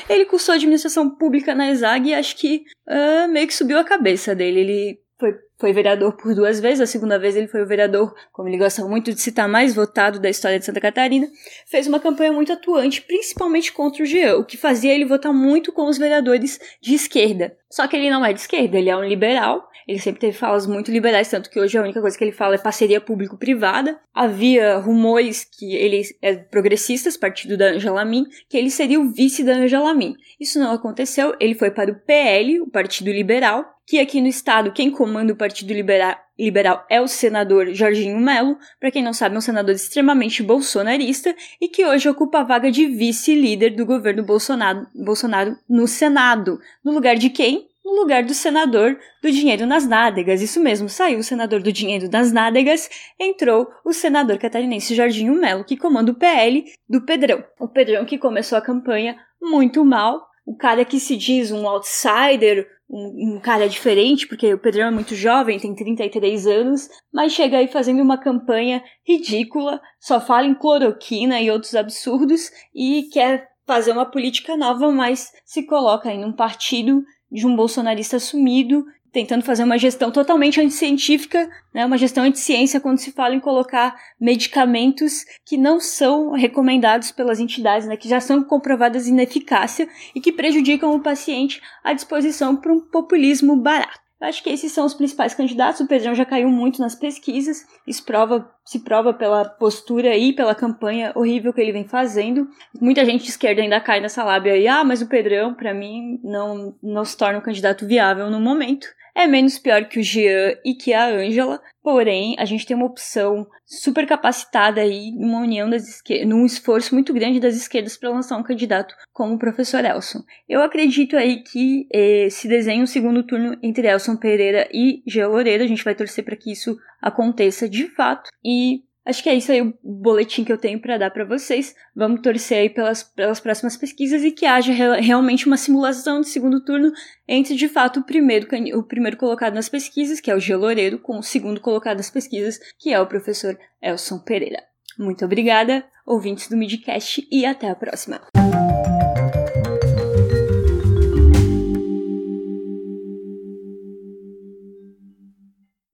Ele 0.09 0.27
cursou 0.27 0.55
administração 0.55 1.09
pública 1.09 1.55
na 1.55 1.71
ESAG 1.71 2.11
e 2.11 2.15
acho 2.15 2.37
que 2.37 2.65
uh, 2.87 3.29
meio 3.29 3.47
que 3.47 3.55
subiu 3.55 3.79
a 3.79 3.85
cabeça 3.85 4.35
dele. 4.35 4.61
Ele 4.61 5.01
foi, 5.19 5.35
foi 5.59 5.73
vereador 5.73 6.17
por 6.17 6.35
duas 6.35 6.61
vezes, 6.61 6.81
a 6.81 6.87
segunda 6.87 7.19
vez 7.19 7.37
ele 7.37 7.49
foi 7.49 7.63
o 7.63 7.67
vereador, 7.67 8.15
como 8.33 8.49
ele 8.49 8.59
gosta 8.59 8.85
muito 8.85 9.13
de 9.13 9.21
citar, 9.21 9.49
mais 9.49 9.75
votado 9.75 10.21
da 10.21 10.29
história 10.29 10.59
de 10.59 10.65
Santa 10.65 10.81
Catarina, 10.81 11.29
fez 11.67 11.87
uma 11.87 12.01
campanha 12.01 12.33
muito 12.33 12.53
atuante, 12.53 13.03
principalmente 13.03 13.73
contra 13.73 14.03
o 14.03 14.07
Jean, 14.07 14.37
o 14.37 14.45
que 14.45 14.57
fazia 14.57 14.95
ele 14.95 15.05
votar 15.05 15.33
muito 15.33 15.73
com 15.73 15.89
os 15.89 15.99
vereadores 15.99 16.59
de 16.81 16.95
esquerda. 16.95 17.57
Só 17.71 17.87
que 17.87 17.97
ele 17.97 18.11
não 18.11 18.25
é 18.25 18.33
de 18.33 18.41
esquerda, 18.41 18.79
ele 18.79 18.91
é 18.91 18.97
um 18.97 19.05
liberal, 19.05 19.67
ele 19.87 20.01
sempre 20.01 20.21
teve 20.21 20.37
falas 20.37 20.67
muito 20.67 20.91
liberais, 20.91 21.31
tanto 21.31 21.49
que 21.49 21.61
hoje 21.61 21.79
a 21.79 21.83
única 21.83 22.01
coisa 22.01 22.19
que 22.19 22.25
ele 22.25 22.33
fala 22.33 22.57
é 22.57 22.59
parceria 22.59 23.01
público-privada. 23.01 23.99
Havia 24.13 24.79
rumores 24.79 25.45
que 25.45 25.77
ele 25.77 26.03
é 26.21 26.35
progressista, 26.35 27.09
partido 27.21 27.57
da 27.57 27.67
Angela 27.67 28.05
Min, 28.05 28.25
que 28.49 28.57
ele 28.57 28.69
seria 28.69 29.01
o 29.01 29.13
vice 29.13 29.45
da 29.45 29.53
Angela 29.53 29.95
Min. 29.95 30.17
Isso 30.41 30.59
não 30.59 30.73
aconteceu, 30.73 31.37
ele 31.39 31.55
foi 31.55 31.71
para 31.71 31.93
o 31.93 31.95
PL, 31.95 32.61
o 32.61 32.67
Partido 32.67 33.13
Liberal, 33.13 33.65
que 33.87 34.01
aqui 34.01 34.21
no 34.21 34.27
estado 34.27 34.73
quem 34.73 34.91
comanda 34.91 35.33
o 35.33 35.37
Partido 35.47 35.73
Liberal, 35.73 36.17
liberal 36.37 36.85
é 36.91 37.01
o 37.01 37.07
senador 37.07 37.73
Jorginho 37.73 38.19
Melo, 38.19 38.59
para 38.81 38.91
quem 38.91 39.01
não 39.01 39.13
sabe, 39.13 39.37
é 39.37 39.39
um 39.39 39.41
senador 39.41 39.77
extremamente 39.77 40.43
bolsonarista 40.43 41.33
e 41.61 41.69
que 41.69 41.87
hoje 41.87 42.09
ocupa 42.09 42.41
a 42.41 42.43
vaga 42.43 42.69
de 42.69 42.87
vice-líder 42.87 43.77
do 43.77 43.87
governo 43.87 44.25
Bolsonaro, 44.25 44.89
Bolsonaro 44.93 45.57
no 45.69 45.87
Senado, 45.87 46.59
no 46.85 46.91
lugar 46.91 47.15
de 47.15 47.31
quem? 47.31 47.69
no 47.85 47.93
lugar 47.93 48.25
do 48.25 48.35
senador 48.35 48.99
do 49.23 49.31
dinheiro 49.31 49.65
nas 49.65 49.87
nádegas. 49.87 50.43
Isso 50.43 50.59
mesmo, 50.59 50.89
saiu 50.89 51.21
o 51.21 51.23
senador 51.23 51.63
do 51.63 51.71
dinheiro 51.71 52.11
nas 52.11 52.33
nádegas, 52.33 52.91
entrou 53.17 53.71
o 53.85 53.93
senador 53.93 54.39
catarinense 54.39 54.93
Jorginho 54.93 55.33
Melo, 55.35 55.63
que 55.63 55.77
comanda 55.77 56.11
o 56.11 56.15
PL 56.17 56.65
do 56.89 57.03
Pedrão. 57.03 57.45
O 57.61 57.69
Pedrão 57.69 58.05
que 58.05 58.19
começou 58.19 58.59
a 58.59 58.61
campanha 58.61 59.17
muito 59.41 59.85
mal, 59.85 60.27
o 60.45 60.57
cara 60.57 60.85
que 60.85 60.99
se 60.99 61.17
diz 61.17 61.53
um 61.53 61.65
outsider, 61.69 62.69
um, 62.89 63.35
um, 63.37 63.41
cara 63.41 63.69
diferente, 63.69 64.27
porque 64.27 64.55
o 64.55 64.59
Pedrão 64.59 64.89
é 64.89 64.91
muito 64.91 65.15
jovem, 65.15 65.59
tem 65.59 65.75
33 65.75 66.47
anos, 66.47 66.89
mas 67.13 67.33
chega 67.33 67.59
aí 67.59 67.69
fazendo 67.69 68.01
uma 68.01 68.19
campanha 68.19 68.83
ridícula, 69.05 69.81
só 70.01 70.21
fala 70.21 70.47
em 70.47 70.55
cloroquina 70.55 71.41
e 71.41 71.51
outros 71.51 71.75
absurdos 71.75 72.51
e 72.75 73.09
quer 73.13 73.49
fazer 73.67 73.93
uma 73.93 74.07
política 74.07 74.57
nova, 74.57 74.91
mas 74.93 75.33
se 75.45 75.67
coloca 75.67 76.09
aí 76.09 76.19
num 76.19 76.33
partido 76.33 77.03
de 77.31 77.47
um 77.47 77.57
bolsonarista 77.57 78.17
assumido, 78.17 78.85
tentando 79.17 79.43
fazer 79.43 79.65
uma 79.65 79.79
gestão 79.79 80.11
totalmente 80.11 80.61
anticientífica, 80.61 81.49
né, 81.73 81.87
uma 81.87 81.97
gestão 81.97 82.23
anticiência 82.23 82.79
quando 82.79 82.99
se 82.99 83.13
fala 83.13 83.35
em 83.35 83.41
colocar 83.41 83.97
medicamentos 84.21 85.25
que 85.43 85.57
não 85.57 85.81
são 85.81 86.33
recomendados 86.33 87.11
pelas 87.13 87.41
entidades, 87.41 87.89
né, 87.89 87.97
que 87.97 88.11
já 88.11 88.21
são 88.21 88.45
comprovadas 88.45 89.09
ineficácia 89.09 89.89
e 90.15 90.21
que 90.21 90.31
prejudicam 90.31 90.95
o 90.95 91.01
paciente 91.01 91.63
à 91.83 91.95
disposição 91.95 92.57
para 92.57 92.71
um 92.71 92.79
populismo 92.79 93.57
barato. 93.57 94.05
Eu 94.21 94.29
acho 94.29 94.43
que 94.43 94.51
esses 94.51 94.73
são 94.73 94.85
os 94.85 94.95
principais 94.95 95.35
candidatos. 95.35 95.81
O 95.81 95.87
Pedrão 95.87 96.15
já 96.15 96.25
caiu 96.25 96.49
muito 96.49 96.81
nas 96.81 96.95
pesquisas. 96.95 97.67
Isso 97.87 98.03
prova, 98.03 98.51
se 98.65 98.81
prova 98.81 99.13
pela 99.13 99.45
postura 99.45 100.17
e 100.17 100.33
pela 100.33 100.55
campanha 100.55 101.13
horrível 101.15 101.53
que 101.53 101.61
ele 101.61 101.73
vem 101.73 101.87
fazendo. 101.87 102.49
Muita 102.81 103.05
gente 103.05 103.25
de 103.25 103.31
esquerda 103.31 103.61
ainda 103.61 103.79
cai 103.79 104.01
nessa 104.01 104.25
lábia 104.25 104.55
aí. 104.55 104.67
Ah, 104.67 104.83
mas 104.85 105.03
o 105.03 105.07
Pedrão, 105.07 105.53
para 105.53 105.75
mim, 105.75 106.19
não, 106.25 106.75
não 106.83 107.05
se 107.05 107.15
torna 107.15 107.39
um 107.39 107.43
candidato 107.43 107.87
viável 107.87 108.31
no 108.31 108.41
momento 108.41 108.87
é 109.17 109.27
menos 109.27 109.59
pior 109.59 109.87
que 109.89 109.99
o 109.99 110.03
Jean 110.03 110.55
e 110.63 110.75
que 110.75 110.93
a 110.93 111.07
Ângela, 111.07 111.59
porém 111.83 112.37
a 112.39 112.45
gente 112.45 112.67
tem 112.67 112.77
uma 112.77 112.85
opção 112.85 113.47
super 113.65 114.07
capacitada 114.07 114.83
aí, 114.83 115.11
uma 115.17 115.41
união 115.41 115.71
das 115.71 115.89
esquerdas, 115.89 116.29
num 116.29 116.45
esforço 116.45 116.95
muito 116.95 117.15
grande 117.15 117.41
das 117.41 117.57
esquerdas 117.57 117.97
para 117.97 118.11
lançar 118.11 118.37
um 118.37 118.43
candidato 118.43 118.95
como 119.15 119.35
o 119.35 119.39
professor 119.39 119.83
Elson. 119.83 120.23
Eu 120.47 120.63
acredito 120.63 121.17
aí 121.17 121.43
que 121.43 121.89
eh, 121.91 122.29
se 122.31 122.47
desenha 122.47 122.83
um 122.83 122.87
segundo 122.87 123.23
turno 123.23 123.57
entre 123.63 123.89
Elson 123.89 124.17
Pereira 124.17 124.69
e 124.71 125.03
Jean 125.07 125.29
Loureiro, 125.29 125.65
a 125.65 125.67
gente 125.67 125.83
vai 125.83 125.95
torcer 125.95 126.23
para 126.23 126.37
que 126.37 126.53
isso 126.53 126.77
aconteça 127.01 127.67
de 127.67 127.89
fato 127.95 128.29
e 128.45 128.83
Acho 129.07 129.23
que 129.23 129.29
é 129.29 129.35
isso 129.37 129.53
aí 129.53 129.63
o 129.63 129.73
boletim 129.85 130.43
que 130.43 130.53
eu 130.53 130.59
tenho 130.59 130.81
para 130.81 130.99
dar 130.99 131.13
para 131.13 131.25
vocês. 131.25 131.77
Vamos 131.95 132.21
torcer 132.21 132.59
aí 132.59 132.69
pelas, 132.69 133.05
pelas 133.05 133.39
próximas 133.39 133.77
pesquisas 133.77 134.25
e 134.25 134.33
que 134.33 134.45
haja 134.45 134.73
re 134.73 135.01
realmente 135.01 135.47
uma 135.47 135.57
simulação 135.57 136.21
de 136.21 136.29
segundo 136.29 136.61
turno 136.65 136.93
entre, 137.29 137.55
de 137.55 137.69
fato, 137.69 138.01
o 138.01 138.05
primeiro, 138.05 138.49
o 138.77 138.83
primeiro 138.83 139.17
colocado 139.17 139.55
nas 139.55 139.69
pesquisas, 139.69 140.19
que 140.19 140.29
é 140.29 140.35
o 140.35 140.41
Geloreiro, 140.41 140.99
com 140.99 141.19
o 141.19 141.23
segundo 141.23 141.61
colocado 141.61 141.99
nas 141.99 142.11
pesquisas, 142.11 142.59
que 142.81 142.93
é 142.93 143.01
o 143.01 143.07
professor 143.07 143.57
Elson 143.81 144.19
Pereira. 144.19 144.65
Muito 144.99 145.25
obrigada, 145.25 145.85
ouvintes 146.05 146.49
do 146.49 146.57
Midcast, 146.57 147.27
e 147.31 147.47
até 147.47 147.71
a 147.71 147.77
próxima. 147.77 148.21